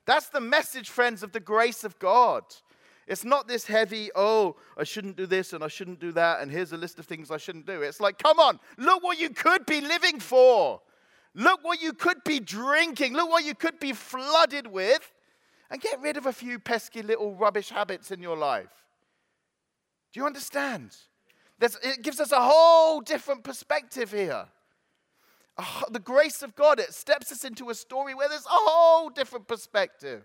That's 0.05 0.29
the 0.29 0.41
message, 0.41 0.89
friends, 0.89 1.21
of 1.21 1.31
the 1.31 1.39
grace 1.39 1.83
of 1.83 1.99
God. 1.99 2.43
It's 3.07 3.23
not 3.23 3.47
this 3.47 3.65
heavy, 3.65 4.09
oh, 4.15 4.57
I 4.77 4.83
shouldn't 4.83 5.15
do 5.15 5.25
this 5.25 5.53
and 5.53 5.63
I 5.63 5.69
shouldn't 5.69 5.99
do 5.99 6.11
that, 6.13 6.41
and 6.41 6.51
here's 6.51 6.73
a 6.73 6.77
list 6.77 6.99
of 6.99 7.05
things 7.05 7.31
I 7.31 7.37
shouldn't 7.37 7.65
do. 7.65 7.81
It's 7.81 8.01
like, 8.01 8.17
come 8.17 8.39
on, 8.39 8.59
look 8.77 9.03
what 9.03 9.19
you 9.19 9.29
could 9.29 9.65
be 9.65 9.79
living 9.79 10.19
for. 10.19 10.81
Look 11.33 11.63
what 11.63 11.81
you 11.81 11.93
could 11.93 12.23
be 12.25 12.39
drinking. 12.39 13.13
Look 13.13 13.29
what 13.29 13.45
you 13.45 13.53
could 13.53 13.79
be 13.79 13.93
flooded 13.93 14.67
with, 14.67 15.13
and 15.69 15.79
get 15.79 16.01
rid 16.01 16.17
of 16.17 16.25
a 16.25 16.33
few 16.33 16.59
pesky 16.59 17.01
little 17.01 17.35
rubbish 17.35 17.69
habits 17.69 18.11
in 18.11 18.21
your 18.21 18.35
life. 18.35 18.71
Do 20.11 20.19
you 20.19 20.25
understand? 20.25 20.95
There's, 21.59 21.77
it 21.81 22.03
gives 22.03 22.19
us 22.19 22.31
a 22.31 22.41
whole 22.41 23.01
different 23.01 23.43
perspective 23.43 24.11
here. 24.11 24.45
Oh, 25.57 25.83
the 25.89 25.99
grace 25.99 26.43
of 26.43 26.55
God, 26.55 26.79
it 26.79 26.93
steps 26.93 27.31
us 27.31 27.43
into 27.43 27.69
a 27.69 27.75
story 27.75 28.13
where 28.13 28.29
there's 28.29 28.45
a 28.45 28.49
whole 28.49 29.09
different 29.09 29.47
perspective. 29.47 30.23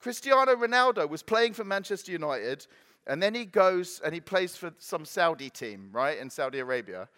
Cristiano 0.00 0.54
Ronaldo 0.54 1.08
was 1.08 1.22
playing 1.22 1.54
for 1.54 1.64
Manchester 1.64 2.12
United, 2.12 2.66
and 3.06 3.22
then 3.22 3.34
he 3.34 3.46
goes 3.46 4.00
and 4.04 4.12
he 4.12 4.20
plays 4.20 4.54
for 4.54 4.72
some 4.78 5.04
Saudi 5.04 5.48
team, 5.48 5.88
right, 5.92 6.18
in 6.18 6.28
Saudi 6.28 6.58
Arabia. 6.58 7.08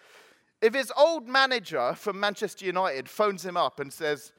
If 0.62 0.75
his 0.75 0.93
old 0.97 1.29
manager 1.29 1.95
from 1.95 2.21
Manchester 2.21 2.64
United 2.64 3.09
phones 3.09 3.45
him 3.45 3.57
up 3.57 3.81
and 3.81 3.93
says, 3.93 4.33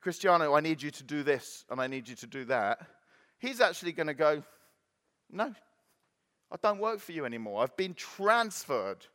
Cristiano, 0.00 0.54
I 0.54 0.60
need 0.60 0.82
you 0.82 0.90
to 0.90 1.04
do 1.04 1.22
this 1.22 1.64
and 1.70 1.80
I 1.80 1.86
need 1.86 2.08
you 2.08 2.16
to 2.16 2.26
do 2.26 2.44
that, 2.46 2.86
he's 3.38 3.60
actually 3.60 3.92
going 3.92 4.06
to 4.06 4.14
go, 4.14 4.42
No, 5.30 5.54
I 6.50 6.56
don't 6.62 6.80
work 6.80 7.00
for 7.00 7.12
you 7.12 7.24
anymore. 7.24 7.62
I've 7.62 7.76
been 7.76 7.94
transferred 7.94 9.06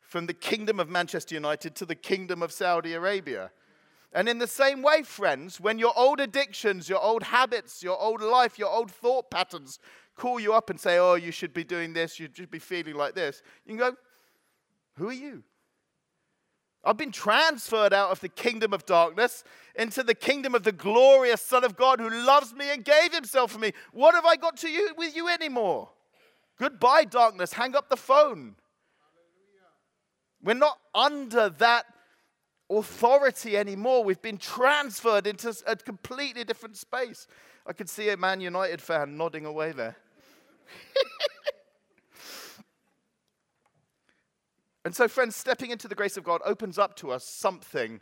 from 0.00 0.26
the 0.26 0.34
kingdom 0.34 0.80
of 0.80 0.88
Manchester 0.88 1.34
United 1.34 1.74
to 1.76 1.86
the 1.86 1.94
kingdom 1.94 2.42
of 2.42 2.52
Saudi 2.52 2.94
Arabia. 2.94 3.50
And 4.12 4.28
in 4.28 4.38
the 4.38 4.46
same 4.46 4.82
way, 4.82 5.02
friends, 5.02 5.60
when 5.60 5.78
your 5.78 5.92
old 5.96 6.20
addictions, 6.20 6.88
your 6.88 7.02
old 7.02 7.24
habits, 7.24 7.82
your 7.82 8.00
old 8.00 8.20
life, 8.20 8.58
your 8.58 8.70
old 8.70 8.90
thought 8.90 9.30
patterns 9.30 9.78
call 10.16 10.40
you 10.40 10.54
up 10.54 10.70
and 10.70 10.80
say, 10.80 10.98
oh, 10.98 11.14
you 11.14 11.30
should 11.30 11.52
be 11.52 11.64
doing 11.64 11.92
this, 11.92 12.18
you 12.18 12.28
should 12.32 12.50
be 12.50 12.58
feeling 12.58 12.94
like 12.94 13.14
this, 13.14 13.42
you 13.64 13.76
can 13.76 13.78
go, 13.78 13.96
who 14.96 15.08
are 15.08 15.12
you? 15.12 15.42
I've 16.82 16.96
been 16.96 17.12
transferred 17.12 17.92
out 17.92 18.10
of 18.10 18.20
the 18.20 18.28
kingdom 18.28 18.72
of 18.72 18.86
darkness 18.86 19.42
into 19.74 20.04
the 20.04 20.14
kingdom 20.14 20.54
of 20.54 20.62
the 20.62 20.72
glorious 20.72 21.42
Son 21.42 21.64
of 21.64 21.76
God 21.76 21.98
who 21.98 22.08
loves 22.08 22.54
me 22.54 22.70
and 22.70 22.84
gave 22.84 23.12
himself 23.12 23.50
for 23.50 23.58
me. 23.58 23.72
What 23.92 24.14
have 24.14 24.24
I 24.24 24.36
got 24.36 24.56
to 24.58 24.68
you 24.70 24.94
with 24.96 25.16
you 25.16 25.28
anymore? 25.28 25.90
Goodbye, 26.58 27.04
darkness. 27.04 27.52
Hang 27.52 27.76
up 27.76 27.88
the 27.88 27.96
phone. 27.96 28.56
We're 30.42 30.54
not 30.54 30.78
under 30.94 31.48
that 31.50 31.86
authority 32.70 33.56
anymore. 33.56 34.04
We've 34.04 34.22
been 34.22 34.38
transferred 34.38 35.26
into 35.26 35.54
a 35.66 35.76
completely 35.76 36.44
different 36.44 36.76
space. 36.76 37.26
I 37.66 37.72
could 37.72 37.88
see 37.88 38.08
a 38.10 38.16
Man 38.16 38.40
United 38.40 38.80
fan 38.80 39.16
nodding 39.16 39.44
away 39.44 39.72
there. 39.72 39.96
And 44.86 44.94
so, 44.94 45.08
friends, 45.08 45.34
stepping 45.34 45.72
into 45.72 45.88
the 45.88 45.96
grace 45.96 46.16
of 46.16 46.22
God 46.22 46.40
opens 46.44 46.78
up 46.78 46.94
to 46.98 47.10
us 47.10 47.24
something 47.24 48.00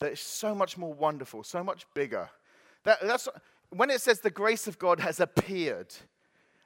that 0.00 0.12
is 0.12 0.20
so 0.20 0.54
much 0.54 0.76
more 0.76 0.92
wonderful, 0.92 1.42
so 1.42 1.64
much 1.64 1.86
bigger. 1.94 2.28
That, 2.84 2.98
that's, 3.00 3.26
when 3.70 3.88
it 3.88 4.02
says 4.02 4.20
the 4.20 4.30
grace 4.30 4.66
of 4.66 4.78
God 4.78 5.00
has 5.00 5.18
appeared, 5.18 5.94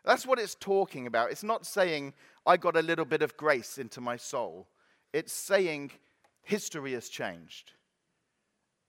that's 0.04 0.26
what 0.26 0.38
it's 0.38 0.54
talking 0.54 1.06
about. 1.06 1.30
It's 1.30 1.42
not 1.42 1.66
saying, 1.66 2.14
I 2.46 2.56
got 2.56 2.76
a 2.76 2.82
little 2.82 3.04
bit 3.04 3.22
of 3.22 3.36
grace 3.36 3.78
into 3.78 4.00
my 4.00 4.16
soul. 4.16 4.68
It's 5.12 5.32
saying, 5.32 5.92
history 6.42 6.92
has 6.92 7.08
changed. 7.08 7.72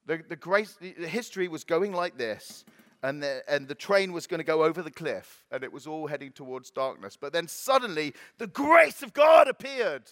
The, 0.06 0.22
the, 0.28 0.36
grace, 0.36 0.78
the 0.80 1.08
history 1.08 1.48
was 1.48 1.64
going 1.64 1.94
like 1.94 2.18
this, 2.18 2.66
and 3.04 3.22
the, 3.22 3.44
and 3.48 3.68
the 3.68 3.76
train 3.76 4.14
was 4.14 4.28
going 4.28 4.40
to 4.40 4.44
go 4.44 4.64
over 4.64 4.82
the 4.82 4.92
cliff, 4.92 5.44
and 5.52 5.64
it 5.64 5.72
was 5.72 5.88
all 5.88 6.08
heading 6.08 6.32
towards 6.32 6.72
darkness. 6.72 7.18
But 7.20 7.34
then 7.34 7.48
suddenly, 7.48 8.14
the 8.38 8.48
grace 8.48 9.04
of 9.04 9.14
God 9.14 9.48
appeared 9.48 10.04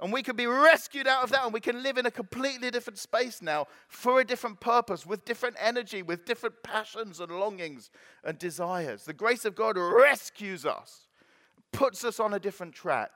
and 0.00 0.12
we 0.12 0.22
can 0.22 0.36
be 0.36 0.46
rescued 0.46 1.08
out 1.08 1.24
of 1.24 1.30
that, 1.30 1.44
and 1.44 1.52
we 1.52 1.60
can 1.60 1.82
live 1.82 1.98
in 1.98 2.06
a 2.06 2.10
completely 2.10 2.70
different 2.70 2.98
space 2.98 3.42
now 3.42 3.66
for 3.88 4.20
a 4.20 4.24
different 4.24 4.60
purpose, 4.60 5.04
with 5.04 5.24
different 5.24 5.56
energy, 5.60 6.02
with 6.02 6.24
different 6.24 6.62
passions 6.62 7.18
and 7.18 7.32
longings 7.32 7.90
and 8.22 8.38
desires. 8.38 9.04
The 9.04 9.12
grace 9.12 9.44
of 9.44 9.56
God 9.56 9.76
rescues 9.76 10.64
us, 10.64 11.08
puts 11.72 12.04
us 12.04 12.20
on 12.20 12.34
a 12.34 12.38
different 12.38 12.74
track, 12.74 13.10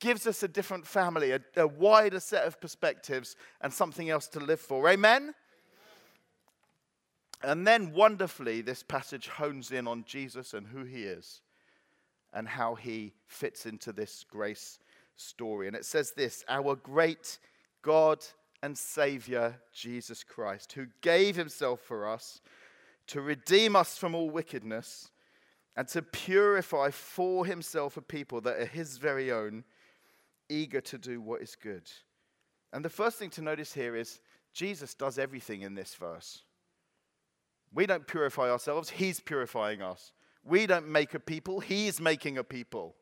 gives 0.00 0.26
us 0.26 0.42
a 0.42 0.48
different 0.48 0.86
family, 0.86 1.30
a, 1.30 1.40
a 1.56 1.66
wider 1.66 2.20
set 2.20 2.44
of 2.44 2.60
perspectives, 2.60 3.36
and 3.60 3.72
something 3.72 4.10
else 4.10 4.26
to 4.28 4.40
live 4.40 4.60
for. 4.60 4.88
Amen? 4.88 5.34
And 7.42 7.64
then 7.64 7.92
wonderfully, 7.92 8.62
this 8.62 8.82
passage 8.82 9.28
hones 9.28 9.70
in 9.70 9.86
on 9.86 10.04
Jesus 10.04 10.54
and 10.54 10.66
who 10.66 10.82
he 10.82 11.04
is 11.04 11.42
and 12.32 12.48
how 12.48 12.74
he 12.74 13.12
fits 13.26 13.64
into 13.64 13.92
this 13.92 14.24
grace 14.28 14.80
story. 15.18 15.66
And 15.66 15.76
it 15.76 15.84
says 15.84 16.12
this 16.12 16.44
Our 16.48 16.76
great 16.76 17.38
God 17.82 18.24
and 18.62 18.76
Savior, 18.76 19.60
Jesus 19.72 20.24
Christ, 20.24 20.72
who 20.72 20.86
gave 21.00 21.36
himself 21.36 21.80
for 21.80 22.08
us 22.08 22.40
to 23.08 23.20
redeem 23.20 23.76
us 23.76 23.96
from 23.96 24.14
all 24.14 24.30
wickedness 24.30 25.10
and 25.76 25.86
to 25.88 26.02
purify 26.02 26.90
for 26.90 27.46
himself 27.46 27.96
a 27.96 28.02
people 28.02 28.40
that 28.42 28.58
are 28.58 28.66
his 28.66 28.98
very 28.98 29.30
own, 29.30 29.64
eager 30.48 30.80
to 30.80 30.98
do 30.98 31.20
what 31.20 31.40
is 31.40 31.56
good. 31.56 31.88
And 32.72 32.84
the 32.84 32.90
first 32.90 33.18
thing 33.18 33.30
to 33.30 33.42
notice 33.42 33.72
here 33.72 33.96
is 33.96 34.20
Jesus 34.52 34.94
does 34.94 35.18
everything 35.18 35.62
in 35.62 35.74
this 35.74 35.94
verse. 35.94 36.42
We 37.72 37.86
don't 37.86 38.06
purify 38.06 38.50
ourselves, 38.50 38.90
he's 38.90 39.20
purifying 39.20 39.82
us. 39.82 40.12
We 40.44 40.66
don't 40.66 40.88
make 40.88 41.14
a 41.14 41.20
people, 41.20 41.60
he's 41.60 42.00
making 42.00 42.38
a 42.38 42.44
people. 42.44 42.94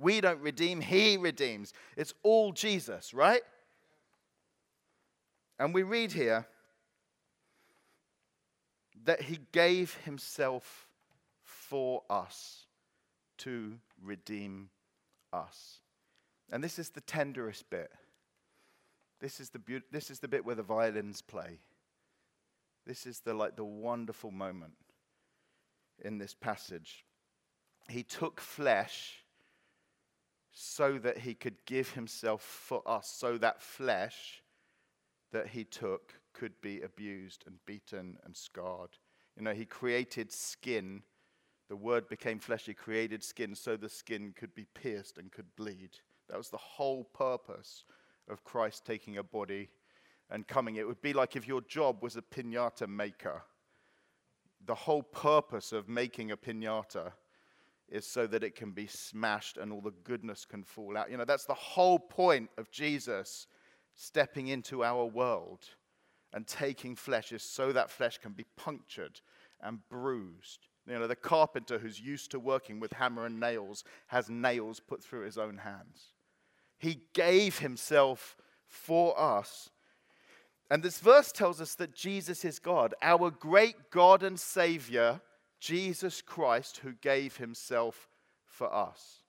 We 0.00 0.20
don't 0.20 0.40
redeem, 0.40 0.80
He 0.80 1.16
redeems. 1.16 1.72
It's 1.96 2.14
all 2.22 2.52
Jesus, 2.52 3.12
right? 3.12 3.42
And 5.58 5.74
we 5.74 5.82
read 5.82 6.12
here 6.12 6.46
that 9.04 9.22
He 9.22 9.38
gave 9.52 9.94
Himself 10.04 10.88
for 11.42 12.02
us 12.08 12.66
to 13.38 13.74
redeem 14.02 14.70
us. 15.32 15.80
And 16.50 16.64
this 16.64 16.78
is 16.78 16.90
the 16.90 17.02
tenderest 17.02 17.68
bit. 17.70 17.90
This 19.20 19.38
is 19.38 19.50
the, 19.50 19.58
be- 19.58 19.82
this 19.90 20.10
is 20.10 20.18
the 20.18 20.28
bit 20.28 20.44
where 20.44 20.54
the 20.54 20.62
violins 20.62 21.20
play. 21.20 21.60
This 22.86 23.06
is 23.06 23.20
the 23.20 23.34
like 23.34 23.56
the 23.56 23.64
wonderful 23.64 24.30
moment 24.30 24.72
in 26.02 26.16
this 26.16 26.34
passage. 26.34 27.04
He 27.88 28.02
took 28.02 28.40
flesh 28.40 29.24
so 30.52 30.98
that 30.98 31.18
he 31.18 31.34
could 31.34 31.64
give 31.66 31.92
himself 31.92 32.42
for 32.42 32.82
us, 32.86 33.08
so 33.08 33.38
that 33.38 33.62
flesh 33.62 34.42
that 35.32 35.48
he 35.48 35.64
took 35.64 36.14
could 36.32 36.60
be 36.60 36.80
abused 36.80 37.44
and 37.46 37.56
beaten 37.66 38.18
and 38.24 38.36
scarred. 38.36 38.90
You 39.36 39.42
know, 39.42 39.52
he 39.52 39.64
created 39.64 40.32
skin. 40.32 41.02
The 41.68 41.76
word 41.76 42.08
became 42.08 42.38
flesh. 42.38 42.66
He 42.66 42.74
created 42.74 43.22
skin 43.22 43.54
so 43.54 43.76
the 43.76 43.88
skin 43.88 44.34
could 44.36 44.54
be 44.54 44.66
pierced 44.74 45.18
and 45.18 45.30
could 45.30 45.54
bleed. 45.56 45.90
That 46.28 46.38
was 46.38 46.50
the 46.50 46.56
whole 46.56 47.04
purpose 47.04 47.84
of 48.28 48.44
Christ 48.44 48.84
taking 48.84 49.18
a 49.18 49.22
body 49.22 49.70
and 50.30 50.46
coming. 50.46 50.76
It 50.76 50.86
would 50.86 51.02
be 51.02 51.12
like 51.12 51.36
if 51.36 51.46
your 51.46 51.60
job 51.62 52.02
was 52.02 52.16
a 52.16 52.22
pinata 52.22 52.88
maker. 52.88 53.42
The 54.66 54.74
whole 54.74 55.02
purpose 55.02 55.72
of 55.72 55.88
making 55.88 56.30
a 56.30 56.36
pinata 56.36 57.12
is 57.90 58.06
so 58.06 58.26
that 58.26 58.44
it 58.44 58.54
can 58.54 58.70
be 58.70 58.86
smashed 58.86 59.56
and 59.56 59.72
all 59.72 59.80
the 59.80 59.94
goodness 60.04 60.44
can 60.44 60.62
fall 60.62 60.96
out. 60.96 61.10
You 61.10 61.16
know, 61.16 61.24
that's 61.24 61.46
the 61.46 61.54
whole 61.54 61.98
point 61.98 62.50
of 62.56 62.70
Jesus 62.70 63.46
stepping 63.94 64.48
into 64.48 64.84
our 64.84 65.04
world 65.04 65.64
and 66.32 66.46
taking 66.46 66.94
flesh, 66.94 67.32
is 67.32 67.42
so 67.42 67.72
that 67.72 67.90
flesh 67.90 68.18
can 68.18 68.32
be 68.32 68.46
punctured 68.56 69.20
and 69.60 69.80
bruised. 69.88 70.68
You 70.86 70.98
know, 70.98 71.06
the 71.06 71.16
carpenter 71.16 71.78
who's 71.78 72.00
used 72.00 72.30
to 72.30 72.38
working 72.38 72.80
with 72.80 72.92
hammer 72.92 73.26
and 73.26 73.40
nails 73.40 73.84
has 74.06 74.30
nails 74.30 74.80
put 74.80 75.02
through 75.02 75.24
his 75.24 75.36
own 75.36 75.58
hands. 75.58 76.14
He 76.78 77.00
gave 77.12 77.58
himself 77.58 78.36
for 78.66 79.18
us. 79.20 79.70
And 80.70 80.82
this 80.82 80.98
verse 81.00 81.32
tells 81.32 81.60
us 81.60 81.74
that 81.74 81.94
Jesus 81.94 82.44
is 82.44 82.60
God, 82.60 82.94
our 83.02 83.30
great 83.30 83.90
God 83.90 84.22
and 84.22 84.38
Savior 84.38 85.20
Jesus 85.60 86.22
Christ 86.22 86.78
who 86.78 86.92
gave 86.94 87.36
himself 87.36 88.08
for 88.46 88.72
us. 88.72 89.22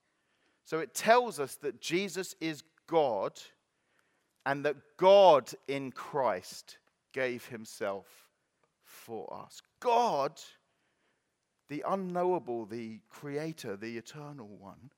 So 0.64 0.80
it 0.80 0.94
tells 0.96 1.40
us 1.40 1.56
that 1.58 1.82
Jesus 1.82 2.36
is 2.40 2.64
God 2.88 3.40
and 4.46 4.66
that 4.66 4.78
God 4.98 5.52
in 5.68 5.92
Christ 5.92 6.78
gave 7.14 7.46
himself 7.46 8.08
for 8.84 9.32
us. 9.34 9.62
God, 9.80 10.40
the 11.70 11.84
unknowable, 11.88 12.66
the 12.66 13.00
creator, 13.10 13.76
the 13.76 13.98
eternal 13.98 14.48
one, 14.48 14.92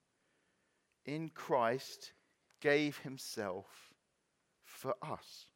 in 1.06 1.30
Christ 1.30 2.14
gave 2.62 3.00
himself 3.00 3.94
for 4.64 4.96
us 5.02 5.48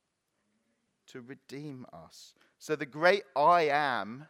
to 1.08 1.22
redeem 1.22 1.86
us. 1.94 2.34
So 2.60 2.76
the 2.76 2.86
great 2.86 3.24
I 3.36 3.70
am 3.70 4.28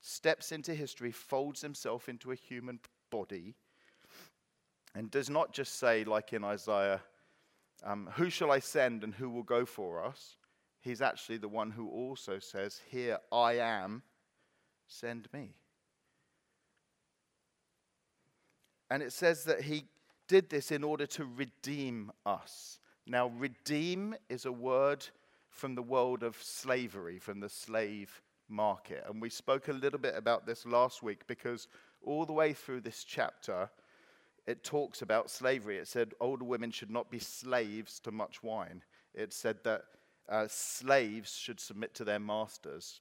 steps 0.00 0.52
into 0.52 0.74
history, 0.74 1.12
folds 1.12 1.60
himself 1.60 2.08
into 2.08 2.32
a 2.32 2.34
human 2.34 2.80
body, 3.10 3.54
and 4.94 5.10
does 5.10 5.30
not 5.30 5.52
just 5.52 5.78
say, 5.78 6.04
like 6.04 6.32
in 6.32 6.44
Isaiah, 6.44 7.00
um, 7.84 8.10
Who 8.14 8.30
shall 8.30 8.50
I 8.50 8.58
send 8.58 9.04
and 9.04 9.14
who 9.14 9.30
will 9.30 9.42
go 9.42 9.64
for 9.64 10.04
us? 10.04 10.36
He's 10.80 11.02
actually 11.02 11.38
the 11.38 11.48
one 11.48 11.70
who 11.70 11.88
also 11.88 12.38
says, 12.38 12.80
Here 12.90 13.18
I 13.30 13.54
am, 13.54 14.02
send 14.88 15.28
me. 15.32 15.54
And 18.90 19.02
it 19.02 19.12
says 19.12 19.44
that 19.44 19.62
he 19.62 19.84
did 20.26 20.50
this 20.50 20.72
in 20.72 20.82
order 20.82 21.06
to 21.06 21.24
redeem 21.24 22.10
us. 22.26 22.80
Now, 23.06 23.28
redeem 23.28 24.14
is 24.28 24.44
a 24.44 24.52
word 24.52 25.06
from 25.48 25.74
the 25.74 25.82
world 25.82 26.22
of 26.22 26.36
slavery, 26.42 27.18
from 27.18 27.40
the 27.40 27.48
slave 27.48 28.20
market. 28.50 29.04
And 29.08 29.20
we 29.20 29.30
spoke 29.30 29.68
a 29.68 29.72
little 29.72 29.98
bit 29.98 30.14
about 30.16 30.46
this 30.46 30.66
last 30.66 31.02
week 31.02 31.26
because 31.26 31.68
all 32.02 32.26
the 32.26 32.32
way 32.32 32.52
through 32.52 32.80
this 32.80 33.04
chapter, 33.04 33.70
it 34.46 34.64
talks 34.64 35.02
about 35.02 35.30
slavery. 35.30 35.78
It 35.78 35.88
said 35.88 36.14
older 36.20 36.44
women 36.44 36.70
should 36.70 36.90
not 36.90 37.10
be 37.10 37.18
slaves 37.18 38.00
to 38.00 38.10
much 38.10 38.42
wine. 38.42 38.82
It 39.14 39.32
said 39.32 39.58
that 39.64 39.82
uh, 40.28 40.46
slaves 40.48 41.36
should 41.36 41.60
submit 41.60 41.94
to 41.94 42.04
their 42.04 42.20
masters. 42.20 43.00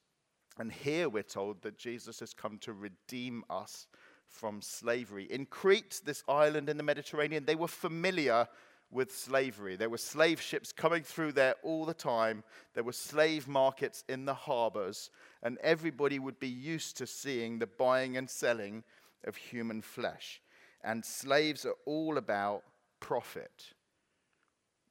And 0.57 0.71
here 0.71 1.07
we're 1.07 1.23
told 1.23 1.61
that 1.61 1.77
Jesus 1.77 2.19
has 2.19 2.33
come 2.33 2.57
to 2.59 2.73
redeem 2.73 3.43
us 3.49 3.87
from 4.27 4.61
slavery. 4.61 5.25
In 5.25 5.45
Crete, 5.45 6.01
this 6.05 6.23
island 6.27 6.69
in 6.69 6.77
the 6.77 6.83
Mediterranean, 6.83 7.45
they 7.45 7.55
were 7.55 7.67
familiar 7.67 8.47
with 8.91 9.15
slavery. 9.15 9.75
There 9.75 9.89
were 9.89 9.97
slave 9.97 10.41
ships 10.41 10.71
coming 10.71 11.03
through 11.03 11.33
there 11.33 11.55
all 11.63 11.85
the 11.85 11.93
time. 11.93 12.43
There 12.73 12.83
were 12.83 12.93
slave 12.93 13.47
markets 13.47 14.03
in 14.09 14.25
the 14.25 14.33
harbors, 14.33 15.11
and 15.43 15.57
everybody 15.63 16.19
would 16.19 16.39
be 16.39 16.47
used 16.47 16.97
to 16.97 17.07
seeing 17.07 17.59
the 17.59 17.67
buying 17.67 18.17
and 18.17 18.29
selling 18.29 18.83
of 19.25 19.35
human 19.35 19.81
flesh. 19.81 20.41
And 20.83 21.03
slaves 21.05 21.65
are 21.65 21.75
all 21.85 22.17
about 22.17 22.63
profit. 22.99 23.73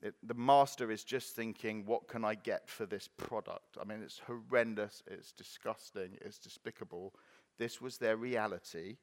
It, 0.00 0.14
the 0.22 0.34
master 0.34 0.92
is 0.92 1.02
just 1.02 1.34
thinking, 1.34 1.84
what 1.84 2.06
can 2.06 2.24
I 2.24 2.36
get 2.36 2.68
for 2.68 2.86
this 2.86 3.08
product? 3.08 3.78
I 3.80 3.84
mean, 3.84 4.00
it's 4.02 4.20
horrendous, 4.20 5.02
it's 5.08 5.32
disgusting, 5.32 6.16
it's 6.20 6.38
despicable. 6.38 7.14
This 7.58 7.80
was 7.80 7.98
their 7.98 8.16
reality. 8.16 8.98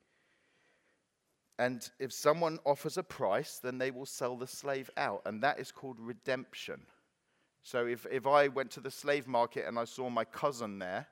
And 1.58 1.89
if 2.00 2.12
someone 2.12 2.60
offers 2.65 2.98
a 2.98 3.04
price, 3.04 3.60
then 3.63 3.78
they 3.78 3.91
will 3.91 4.06
sell 4.06 4.36
the 4.36 4.48
slave 4.48 4.89
out. 4.98 5.22
And 5.26 5.41
that 5.44 5.60
is 5.60 5.72
called 5.72 6.00
redemption. 6.00 6.82
So 7.63 7.86
if, 7.86 8.06
if 8.12 8.28
I 8.28 8.50
went 8.50 8.72
to 8.72 8.82
the 8.82 8.91
slave 8.91 9.28
market 9.28 9.65
and 9.68 9.80
I 9.80 9.86
saw 9.86 10.10
my 10.10 10.26
cousin 10.26 10.80
there, 10.80 11.08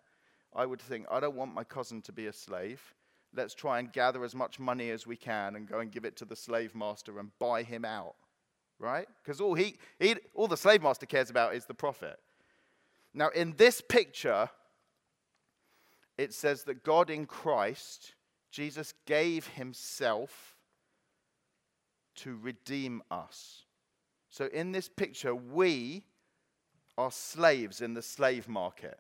I 0.56 0.66
would 0.66 0.82
think, 0.82 1.06
I 1.10 1.20
don't 1.20 1.36
want 1.36 1.54
my 1.54 1.64
cousin 1.64 2.02
to 2.04 2.12
be 2.12 2.28
a 2.28 2.34
slave. 2.34 2.82
Let's 3.36 3.56
try 3.56 3.80
and 3.80 3.92
gather 3.92 4.24
as 4.24 4.36
much 4.36 4.60
money 4.60 4.92
as 4.92 5.08
we 5.08 5.16
can 5.16 5.56
and 5.56 5.68
go 5.68 5.80
and 5.80 5.92
give 5.92 6.06
it 6.06 6.16
to 6.18 6.26
the 6.26 6.36
slave 6.36 6.76
master 6.76 7.20
and 7.20 7.32
buy 7.40 7.64
him 7.64 7.86
out 7.86 8.16
right? 8.84 9.08
Because 9.24 9.40
all, 9.40 9.56
he, 9.56 9.78
he, 9.98 10.16
all 10.36 10.48
the 10.48 10.58
slave 10.58 10.84
master 10.84 11.06
cares 11.06 11.30
about 11.30 11.56
is 11.56 11.66
the 11.66 11.74
profit. 11.74 12.20
Now, 13.14 13.30
in 13.30 13.54
this 13.58 13.82
picture, 13.82 14.50
it 16.18 16.34
says 16.34 16.64
that 16.66 16.84
God 16.84 17.10
in 17.10 17.26
Christ, 17.26 18.14
Jesus 18.54 18.94
gave 19.08 19.48
himself 19.48 20.56
to 22.18 22.38
redeem 22.40 23.02
us. 23.10 23.64
So, 24.30 24.46
in 24.46 24.72
this 24.72 24.88
picture, 24.88 25.34
we 25.34 26.04
are 26.96 27.12
slaves 27.12 27.82
in 27.82 27.96
the 27.96 28.04
slave 28.04 28.48
market. 28.48 29.00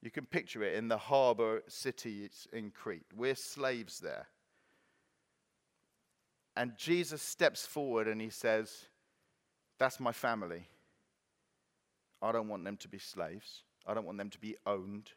You 0.00 0.10
can 0.10 0.24
picture 0.24 0.62
it 0.62 0.74
in 0.74 0.88
the 0.88 0.96
harbor 0.96 1.62
cities 1.68 2.48
in 2.50 2.70
Crete. 2.70 3.04
We're 3.14 3.34
slaves 3.34 4.00
there. 4.00 4.28
And 6.56 6.72
Jesus 6.78 7.20
steps 7.20 7.66
forward 7.66 8.08
and 8.08 8.18
he 8.18 8.30
says, 8.30 8.86
That's 9.78 10.00
my 10.00 10.12
family. 10.12 10.68
I 12.22 12.32
don't 12.32 12.48
want 12.48 12.64
them 12.64 12.78
to 12.78 12.88
be 12.88 12.98
slaves, 12.98 13.64
I 13.86 13.92
don't 13.92 14.06
want 14.06 14.16
them 14.16 14.30
to 14.30 14.38
be 14.38 14.56
owned. 14.66 15.10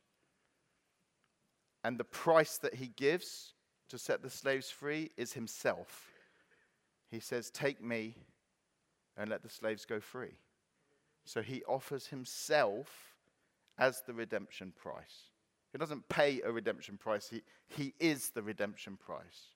And 1.84 1.98
the 1.98 2.04
price 2.04 2.58
that 2.58 2.76
he 2.76 2.88
gives 2.88 3.54
to 3.90 3.98
set 3.98 4.22
the 4.22 4.30
slaves 4.30 4.70
free 4.70 5.12
is 5.18 5.34
himself. 5.34 6.12
He 7.10 7.20
says, 7.20 7.50
Take 7.50 7.84
me 7.84 8.16
and 9.18 9.30
let 9.30 9.44
the 9.44 9.50
slaves 9.50 9.86
go 9.86 10.00
free. 10.00 10.38
So 11.26 11.42
he 11.42 11.64
offers 11.64 12.08
himself 12.08 13.16
as 13.78 14.02
the 14.06 14.14
redemption 14.14 14.74
price. 14.76 15.30
He 15.72 15.78
doesn't 15.78 16.10
pay 16.10 16.42
a 16.42 16.52
redemption 16.52 16.98
price, 16.98 17.30
he, 17.30 17.44
he 17.68 17.94
is 18.00 18.30
the 18.30 18.42
redemption 18.42 18.98
price. 18.98 19.56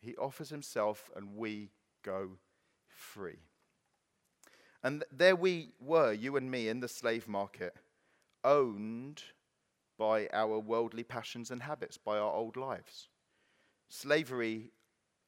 He 0.00 0.16
offers 0.16 0.48
himself, 0.48 1.10
and 1.14 1.36
we 1.36 1.70
go 2.02 2.30
free. 2.88 3.38
And 4.82 5.04
there 5.12 5.36
we 5.36 5.70
were, 5.80 6.12
you 6.12 6.36
and 6.36 6.50
me, 6.50 6.68
in 6.68 6.80
the 6.80 6.88
slave 6.88 7.28
market, 7.28 7.76
owned 8.42 9.22
by 10.02 10.28
our 10.32 10.58
worldly 10.58 11.04
passions 11.04 11.52
and 11.52 11.62
habits, 11.62 11.96
by 11.96 12.18
our 12.18 12.32
old 12.34 12.56
lives. 12.56 13.06
Slavery 13.88 14.72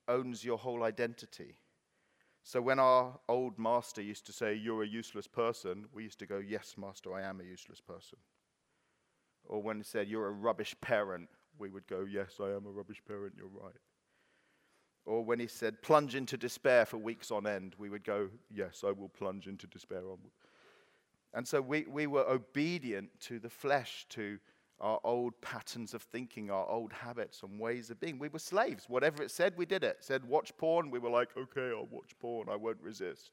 owns 0.09 0.45
your 0.45 0.59
whole 0.59 0.83
identity. 0.83 1.59
So 2.43 2.61
when 2.61 2.81
our 2.81 3.21
old 3.29 3.57
master 3.57 4.03
used 4.03 4.27
to 4.27 4.33
say, 4.33 4.53
You're 4.53 4.83
a 4.83 4.89
useless 4.89 5.29
person, 5.29 5.85
we 5.95 6.03
used 6.03 6.19
to 6.19 6.27
go, 6.27 6.39
Yes, 6.39 6.75
master, 6.77 7.15
I 7.15 7.23
am 7.23 7.41
a 7.41 7.45
useless 7.45 7.81
person. 7.81 8.19
Or 9.45 9.63
when 9.63 9.77
he 9.77 9.85
said, 9.85 10.09
You're 10.09 10.27
a 10.27 10.33
rubbish 10.33 10.75
parent, 10.81 11.29
we 11.57 11.71
would 11.71 11.87
go, 11.87 12.05
Yes, 12.11 12.41
I 12.41 12.49
am 12.49 12.67
a 12.67 12.71
rubbish 12.71 13.01
parent, 13.07 13.35
you're 13.39 13.47
right. 13.47 13.79
Or 15.07 15.25
when 15.25 15.39
he 15.39 15.47
said, 15.47 15.83
plunge 15.83 16.17
into 16.17 16.37
despair 16.37 16.85
for 16.85 16.97
weeks 16.97 17.31
on 17.31 17.47
end, 17.47 17.77
we 17.79 17.91
would 17.91 18.03
go, 18.03 18.29
Yes, 18.53 18.83
I 18.85 18.91
will 18.91 19.11
plunge 19.11 19.47
into 19.47 19.69
despair. 19.69 20.03
And 21.33 21.47
so 21.47 21.61
we, 21.61 21.85
we 21.89 22.09
were 22.09 22.29
obedient 22.29 23.11
to 23.21 23.39
the 23.39 23.51
flesh, 23.51 24.07
to 24.11 24.41
our 24.81 24.99
old 25.05 25.41
patterns 25.41 25.95
of 25.95 26.03
thinking, 26.03 26.51
our 26.51 26.69
old 26.69 26.93
habits 26.93 27.43
and 27.43 27.59
ways 27.59 27.91
of 27.91 28.01
being. 28.01 28.19
We 28.19 28.29
were 28.29 28.39
slaves. 28.39 28.85
Whatever 28.89 29.23
it 29.23 29.31
said, 29.31 29.55
we 29.57 29.67
did 29.67 29.85
it. 29.85 29.99
it 29.99 30.05
said, 30.05 30.25
watch 30.25 30.57
porn, 30.57 30.91
we 30.91 30.99
were 30.99 31.11
like, 31.11 31.31
okay, 31.37 31.69
I'll 31.69 31.89
watch 31.91 32.13
porn, 32.21 32.49
I 32.51 32.57
won't 32.57 32.81
resist. 32.81 33.31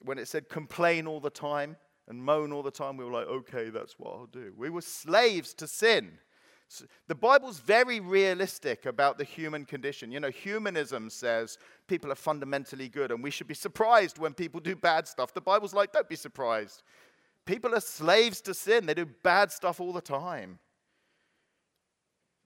When 0.00 0.18
it 0.18 0.28
said, 0.28 0.48
complain 0.48 1.06
all 1.06 1.20
the 1.20 1.30
time 1.30 1.76
and 2.08 2.22
moan 2.22 2.52
all 2.52 2.62
the 2.62 2.70
time, 2.70 2.96
we 2.96 3.04
were 3.04 3.12
like, 3.12 3.26
okay, 3.26 3.70
that's 3.70 3.98
what 3.98 4.12
I'll 4.12 4.26
do. 4.26 4.52
We 4.56 4.70
were 4.70 4.82
slaves 4.82 5.54
to 5.54 5.66
sin. 5.66 6.18
The 7.06 7.14
Bible's 7.14 7.60
very 7.60 8.00
realistic 8.00 8.86
about 8.86 9.18
the 9.18 9.24
human 9.24 9.64
condition. 9.64 10.10
You 10.10 10.20
know, 10.20 10.30
humanism 10.30 11.10
says 11.10 11.58
people 11.86 12.10
are 12.10 12.16
fundamentally 12.16 12.88
good 12.88 13.10
and 13.10 13.22
we 13.22 13.30
should 13.30 13.46
be 13.46 13.54
surprised 13.54 14.18
when 14.18 14.32
people 14.32 14.60
do 14.60 14.74
bad 14.74 15.06
stuff. 15.06 15.34
The 15.34 15.40
Bible's 15.40 15.74
like, 15.74 15.92
don't 15.92 16.08
be 16.08 16.16
surprised. 16.16 16.82
People 17.44 17.74
are 17.74 17.80
slaves 17.80 18.40
to 18.42 18.54
sin, 18.54 18.86
they 18.86 18.94
do 18.94 19.06
bad 19.06 19.50
stuff 19.50 19.80
all 19.80 19.92
the 19.92 20.00
time. 20.00 20.58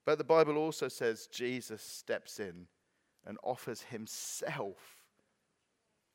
But 0.05 0.19
the 0.19 0.25
Bible 0.25 0.57
also 0.57 0.89
says 0.89 1.27
Jesus 1.27 1.83
steps 1.83 2.39
in 2.39 2.67
and 3.27 3.39
offers 3.43 3.83
himself 3.83 4.79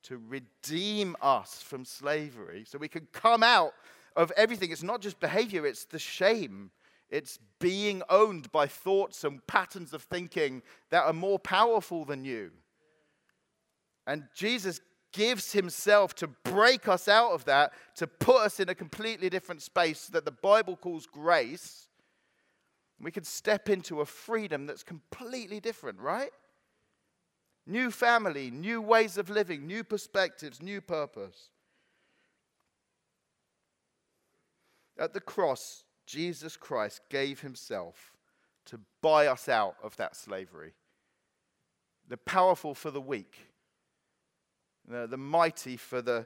to 0.04 0.18
redeem 0.18 1.16
us 1.22 1.62
from 1.62 1.86
slavery 1.86 2.64
so 2.66 2.78
we 2.78 2.88
can 2.88 3.08
come 3.12 3.44
out 3.44 3.74
of 4.16 4.32
everything. 4.38 4.72
It's 4.72 4.82
not 4.82 5.02
just 5.02 5.20
behavior, 5.20 5.66
it's 5.66 5.86
the 5.86 6.00
shame 6.00 6.72
it's 7.12 7.38
being 7.60 8.02
owned 8.10 8.52
by 8.54 8.68
thoughts 8.68 9.26
and 9.26 9.46
patterns 9.46 9.94
of 9.94 10.02
thinking 10.04 10.64
that 10.90 11.04
are 11.04 11.14
more 11.14 11.38
powerful 11.38 12.06
than 12.06 12.24
you. 12.24 12.52
And 14.08 14.24
Jesus 14.34 14.80
gives 15.12 15.52
himself 15.52 16.16
to 16.16 16.28
break 16.28 16.88
us 16.88 17.08
out 17.08 17.32
of 17.32 17.46
that, 17.46 17.74
to 17.96 18.08
put 18.08 18.38
us 18.38 18.60
in 18.60 18.70
a 18.70 18.76
completely 18.76 19.30
different 19.30 19.62
space 19.62 20.08
that 20.08 20.26
the 20.26 20.32
Bible 20.32 20.76
calls 20.76 21.06
grace. 21.06 21.88
We 23.00 23.12
can 23.12 23.24
step 23.24 23.70
into 23.70 24.02
a 24.02 24.06
freedom 24.06 24.66
that's 24.66 24.84
completely 24.84 25.60
different, 25.60 26.00
right? 26.00 26.32
New 27.68 27.92
family, 27.92 28.52
new 28.52 28.82
ways 28.82 29.18
of 29.18 29.30
living, 29.30 29.68
new 29.68 29.84
perspectives, 29.84 30.62
new 30.62 30.82
purpose. 30.82 31.50
At 34.98 35.14
the 35.14 35.20
cross, 35.20 35.84
Jesus 36.06 36.58
Christ 36.58 37.02
gave 37.10 37.40
himself 37.42 38.12
to 38.66 38.80
buy 39.02 39.28
us 39.28 39.50
out 39.50 39.76
of 39.82 39.96
that 39.98 40.16
slavery. 40.16 40.74
The 42.08 42.18
powerful 42.18 42.76
for 42.76 42.92
the 42.92 43.02
weak, 43.02 43.51
the, 44.88 45.08
the 45.08 45.18
mighty 45.18 45.78
for 45.78 46.02
the 46.02 46.26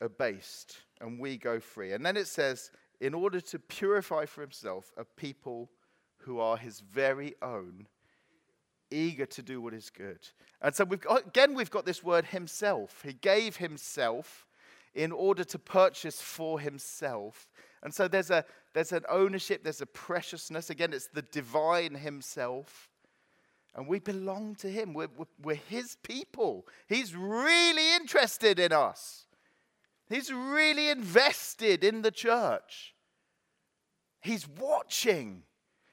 abased, 0.00 0.78
and 1.00 1.18
we 1.18 1.36
go 1.36 1.60
free. 1.60 1.92
And 1.92 2.04
then 2.04 2.16
it 2.16 2.26
says, 2.26 2.70
in 3.00 3.14
order 3.14 3.40
to 3.40 3.58
purify 3.58 4.26
for 4.26 4.40
himself 4.40 4.92
a 4.96 5.04
people 5.04 5.70
who 6.18 6.40
are 6.40 6.56
his 6.56 6.80
very 6.80 7.34
own, 7.42 7.86
eager 8.90 9.26
to 9.26 9.42
do 9.42 9.60
what 9.60 9.74
is 9.74 9.90
good. 9.90 10.18
And 10.62 10.74
so 10.74 10.84
we've 10.84 11.00
got, 11.00 11.26
again, 11.26 11.54
we've 11.54 11.70
got 11.70 11.86
this 11.86 12.02
word 12.02 12.26
himself. 12.26 13.02
He 13.04 13.12
gave 13.12 13.56
himself 13.56 14.46
in 14.94 15.12
order 15.12 15.44
to 15.44 15.58
purchase 15.58 16.20
for 16.20 16.58
himself. 16.58 17.48
And 17.82 17.94
so 17.94 18.08
there's, 18.08 18.30
a, 18.30 18.44
there's 18.74 18.92
an 18.92 19.04
ownership, 19.08 19.62
there's 19.62 19.80
a 19.80 19.86
preciousness. 19.86 20.70
Again, 20.70 20.92
it's 20.92 21.06
the 21.06 21.22
divine 21.22 21.94
himself. 21.94 22.88
And 23.74 23.86
we 23.86 23.98
belong 24.00 24.56
to 24.56 24.68
him. 24.68 24.92
We're, 24.92 25.08
we're, 25.42 25.54
his 25.54 25.96
people. 26.02 26.66
He's 26.88 27.14
really 27.14 27.94
interested 27.94 28.58
in 28.58 28.72
us, 28.72 29.26
he's 30.08 30.32
really 30.32 30.88
invested 30.88 31.84
in 31.84 32.02
the 32.02 32.10
church. 32.10 32.94
He's 34.20 34.48
watching. 34.48 35.42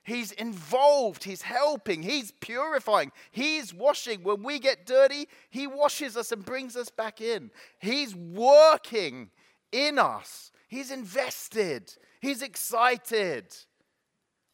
He's 0.05 0.31
involved, 0.33 1.23
he's 1.23 1.41
helping, 1.41 2.03
he's 2.03 2.31
purifying, 2.31 3.11
he's 3.31 3.73
washing. 3.73 4.21
When 4.21 4.43
we 4.43 4.59
get 4.59 4.85
dirty, 4.85 5.27
he 5.49 5.65
washes 5.65 6.15
us 6.15 6.31
and 6.31 6.45
brings 6.45 6.75
us 6.75 6.91
back 6.91 7.21
in. 7.21 7.49
He's 7.79 8.15
working 8.15 9.31
in 9.71 9.97
us, 9.97 10.51
he's 10.67 10.91
invested, 10.91 11.91
he's 12.21 12.43
excited. 12.43 13.45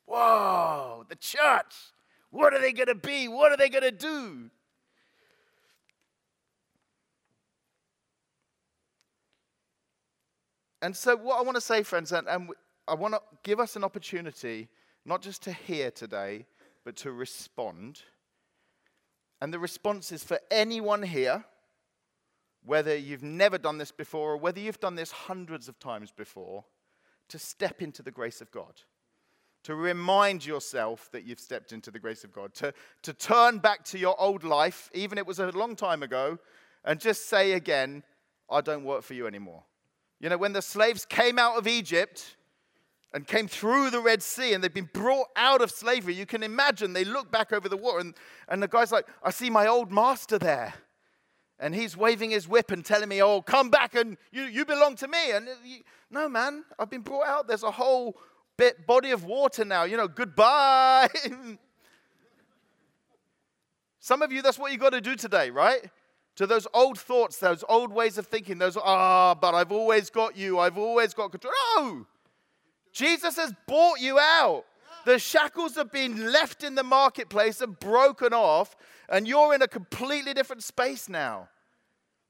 Whoa, 0.06 1.06
the 1.10 1.18
church, 1.18 1.76
what 2.32 2.54
are 2.54 2.62
they 2.62 2.72
going 2.72 2.88
to 2.88 2.96
be? 2.96 3.28
What 3.28 3.52
are 3.52 3.58
they 3.58 3.70
going 3.70 3.84
to 3.84 3.92
do? 3.92 4.50
And 10.82 10.96
so, 10.96 11.16
what 11.16 11.38
I 11.38 11.44
want 11.44 11.56
to 11.56 11.62
say, 11.62 11.84
friends, 11.84 12.12
and, 12.12 12.28
and 12.28 12.50
I 12.88 12.96
want 12.96 13.14
to 13.14 13.22
give 13.44 13.60
us 13.60 13.76
an 13.76 13.84
opportunity 13.84 14.68
not 15.06 15.22
just 15.22 15.44
to 15.44 15.52
hear 15.52 15.92
today, 15.92 16.46
but 16.84 16.96
to 16.98 17.12
respond. 17.12 18.02
And 19.42 19.54
the 19.54 19.60
response 19.60 20.12
is 20.12 20.24
for 20.24 20.40
anyone 20.50 21.04
here, 21.04 21.46
whether 22.64 22.96
you've 22.96 23.24
never 23.24 23.58
done 23.58 23.78
this 23.78 23.92
before 23.92 24.34
or 24.34 24.38
whether 24.38 24.60
you've 24.60 24.80
done 24.80 24.96
this 24.96 25.12
hundreds 25.12 25.68
of 25.68 25.80
times 25.80 26.12
before, 26.12 26.66
to 27.30 27.40
step 27.40 27.82
into 27.82 28.04
the 28.04 28.12
grace 28.12 28.42
of 28.42 28.52
God. 28.52 28.82
To 29.66 29.76
remind 29.76 30.46
yourself 30.46 31.10
that 31.12 31.24
you've 31.24 31.40
stepped 31.40 31.72
into 31.72 31.92
the 31.92 32.00
grace 32.00 32.24
of 32.24 32.34
God. 32.34 32.54
To, 32.56 32.74
to 33.04 33.14
turn 33.14 33.60
back 33.60 33.84
to 33.86 34.00
your 34.00 34.20
old 34.20 34.44
life, 34.44 34.90
even 34.94 35.18
it 35.18 35.28
was 35.28 35.40
a 35.40 35.50
long 35.52 35.76
time 35.76 36.02
ago, 36.02 36.40
and 36.84 37.00
just 37.00 37.30
say 37.30 37.54
again, 37.54 38.04
I 38.50 38.62
don't 38.62 38.84
work 38.84 39.04
for 39.04 39.14
you 39.14 39.28
anymore. 39.28 39.64
You 40.20 40.30
know, 40.30 40.38
when 40.38 40.54
the 40.54 40.62
slaves 40.62 41.06
came 41.06 41.40
out 41.40 41.58
of 41.58 41.68
Egypt 41.68 42.36
and 43.14 43.26
came 43.26 43.48
through 43.48 43.90
the 43.90 44.00
Red 44.00 44.22
Sea 44.22 44.54
and 44.54 44.64
they've 44.64 44.74
been 44.74 44.90
brought 44.94 45.28
out 45.36 45.62
of 45.62 45.72
slavery, 45.72 46.14
you 46.14 46.26
can 46.26 46.44
imagine 46.44 46.94
they 46.94 47.06
look 47.06 47.32
back 47.32 47.52
over 47.52 47.68
the 47.68 47.78
water 47.78 48.00
and, 48.00 48.16
and 48.48 48.62
the 48.62 48.68
guy's 48.68 48.92
like, 48.92 49.08
I 49.24 49.32
see 49.32 49.50
my 49.50 49.68
old 49.68 49.92
master 49.92 50.38
there. 50.38 50.74
And 51.60 51.76
he's 51.76 51.96
waving 51.96 52.32
his 52.32 52.48
whip 52.48 52.72
and 52.72 52.84
telling 52.84 53.10
me, 53.10 53.22
Oh, 53.22 53.42
come 53.42 53.70
back 53.70 53.94
and 53.94 54.18
you, 54.32 54.44
you 54.44 54.66
belong 54.66 54.96
to 54.96 55.08
me. 55.08 55.32
And 55.32 55.48
uh, 55.48 55.52
you, 55.64 55.82
no, 56.10 56.28
man, 56.28 56.66
I've 56.80 56.90
been 56.90 57.02
brought 57.02 57.28
out. 57.28 57.48
There's 57.48 57.64
a 57.64 57.72
whole 57.72 58.18
bit 58.58 58.86
body 58.86 59.12
of 59.12 59.24
water 59.26 59.66
now. 59.66 59.84
You 59.84 59.98
know, 59.98 60.08
goodbye. 60.08 61.10
Some 64.00 64.22
of 64.24 64.32
you, 64.32 64.42
that's 64.42 64.58
what 64.58 64.72
you 64.72 64.78
got 64.78 64.92
to 64.92 65.02
do 65.02 65.16
today, 65.16 65.52
right? 65.52 65.90
To 66.38 66.48
those 66.48 66.66
old 66.74 66.98
thoughts, 66.98 67.38
those 67.38 67.64
old 67.70 67.94
ways 67.94 68.18
of 68.18 68.26
thinking, 68.26 68.58
those, 68.58 68.76
ah, 68.76 69.32
oh, 69.32 69.36
but 69.40 69.54
I've 69.54 69.72
always 69.72 70.10
got 70.10 70.36
you, 70.36 70.58
I've 70.58 70.78
always 70.78 71.14
got 71.14 71.32
control. 71.32 71.54
No! 71.78 72.08
Jesus 72.92 73.38
has 73.38 73.54
bought 73.68 74.00
you 74.00 74.18
out. 74.18 74.66
The 75.06 75.20
shackles 75.20 75.76
have 75.76 75.92
been 75.92 76.32
left 76.32 76.64
in 76.64 76.76
the 76.76 76.84
marketplace 76.84 77.62
and 77.62 77.80
broken 77.80 78.34
off, 78.34 78.76
and 79.10 79.28
you're 79.28 79.54
in 79.54 79.62
a 79.62 79.68
completely 79.68 80.34
different 80.34 80.64
space 80.64 81.10
now. 81.10 81.50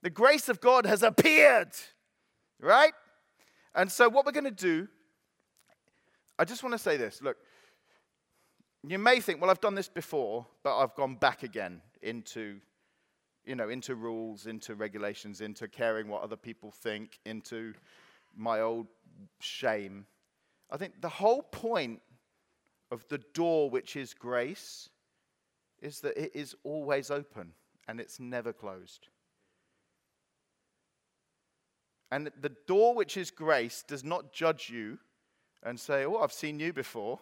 The 0.01 0.09
grace 0.09 0.49
of 0.49 0.61
God 0.61 0.85
has 0.85 1.03
appeared, 1.03 1.71
right? 2.59 2.93
And 3.75 3.91
so, 3.91 4.09
what 4.09 4.25
we're 4.25 4.31
going 4.31 4.43
to 4.45 4.51
do, 4.51 4.87
I 6.41 6.43
just 6.43 6.63
want 6.63 6.73
to 6.73 6.79
say 6.79 6.97
this 6.97 7.21
look, 7.21 7.37
you 8.81 8.97
may 8.97 9.19
think, 9.19 9.39
well, 9.39 9.51
I've 9.51 9.61
done 9.61 9.75
this 9.75 9.87
before, 9.87 10.47
but 10.63 10.75
I've 10.75 10.95
gone 10.95 11.13
back 11.13 11.43
again 11.43 11.83
into, 12.01 12.59
you 13.45 13.53
know, 13.53 13.69
into 13.69 13.93
rules, 13.93 14.47
into 14.47 14.73
regulations, 14.73 15.41
into 15.41 15.67
caring 15.67 16.07
what 16.07 16.23
other 16.23 16.35
people 16.35 16.71
think, 16.71 17.19
into 17.27 17.75
my 18.35 18.61
old 18.61 18.87
shame. 19.39 20.07
I 20.71 20.77
think 20.77 20.99
the 20.99 21.09
whole 21.09 21.43
point 21.43 22.01
of 22.89 23.07
the 23.07 23.19
door, 23.35 23.69
which 23.69 23.95
is 23.95 24.15
grace, 24.15 24.89
is 25.79 25.99
that 25.99 26.17
it 26.17 26.31
is 26.33 26.55
always 26.63 27.11
open 27.11 27.51
and 27.87 27.99
it's 27.99 28.19
never 28.19 28.51
closed. 28.51 29.09
And 32.11 32.31
the 32.41 32.55
door, 32.65 32.95
which 32.95 33.15
is 33.15 33.29
grace, 33.29 33.83
does 33.87 34.03
not 34.03 34.33
judge 34.33 34.71
you 34.71 34.97
and 35.63 35.79
say, 35.79 36.05
Oh, 36.05 36.17
I've 36.17 36.33
seen 36.33 36.59
you 36.59 36.73
before. 36.73 37.19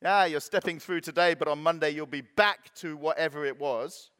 Yeah, 0.00 0.24
you're 0.24 0.40
stepping 0.40 0.78
through 0.80 1.00
today, 1.02 1.34
but 1.34 1.46
on 1.46 1.62
Monday 1.62 1.90
you'll 1.90 2.06
be 2.06 2.22
back 2.22 2.74
to 2.76 2.96
whatever 2.96 3.44
it 3.44 3.58
was. 3.58 4.10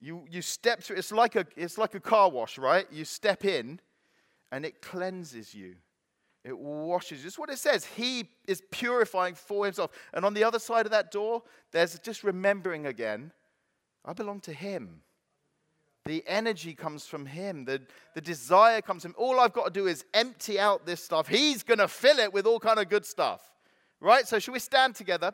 You, 0.00 0.24
you 0.30 0.42
step 0.42 0.82
through, 0.82 0.96
it's 0.96 1.12
like, 1.12 1.36
a, 1.36 1.44
it's 1.56 1.76
like 1.76 1.94
a 1.94 2.00
car 2.00 2.30
wash, 2.30 2.56
right? 2.56 2.86
You 2.90 3.04
step 3.04 3.44
in 3.44 3.80
and 4.52 4.64
it 4.64 4.80
cleanses 4.80 5.54
you. 5.54 5.74
It 6.44 6.56
washes. 6.56 7.22
Just 7.22 7.38
what 7.38 7.50
it 7.50 7.58
says. 7.58 7.84
He 7.84 8.30
is 8.46 8.62
purifying 8.70 9.34
for 9.34 9.66
himself. 9.66 9.90
And 10.14 10.24
on 10.24 10.32
the 10.32 10.44
other 10.44 10.58
side 10.58 10.86
of 10.86 10.92
that 10.92 11.10
door, 11.10 11.42
there's 11.72 11.98
just 11.98 12.24
remembering 12.24 12.86
again 12.86 13.32
I 14.04 14.12
belong 14.14 14.40
to 14.40 14.52
him. 14.52 15.02
The 16.10 16.24
energy 16.26 16.74
comes 16.74 17.06
from 17.06 17.24
him. 17.24 17.64
The, 17.66 17.80
the 18.14 18.20
desire 18.20 18.82
comes 18.82 19.02
from 19.02 19.12
him. 19.12 19.16
All 19.16 19.38
I've 19.38 19.52
got 19.52 19.66
to 19.66 19.70
do 19.70 19.86
is 19.86 20.04
empty 20.12 20.58
out 20.58 20.84
this 20.84 21.04
stuff. 21.04 21.28
He's 21.28 21.62
going 21.62 21.78
to 21.78 21.86
fill 21.86 22.18
it 22.18 22.32
with 22.32 22.46
all 22.46 22.58
kind 22.58 22.80
of 22.80 22.88
good 22.88 23.06
stuff. 23.06 23.40
Right? 24.00 24.26
So, 24.26 24.40
should 24.40 24.50
we 24.50 24.58
stand 24.58 24.96
together? 24.96 25.32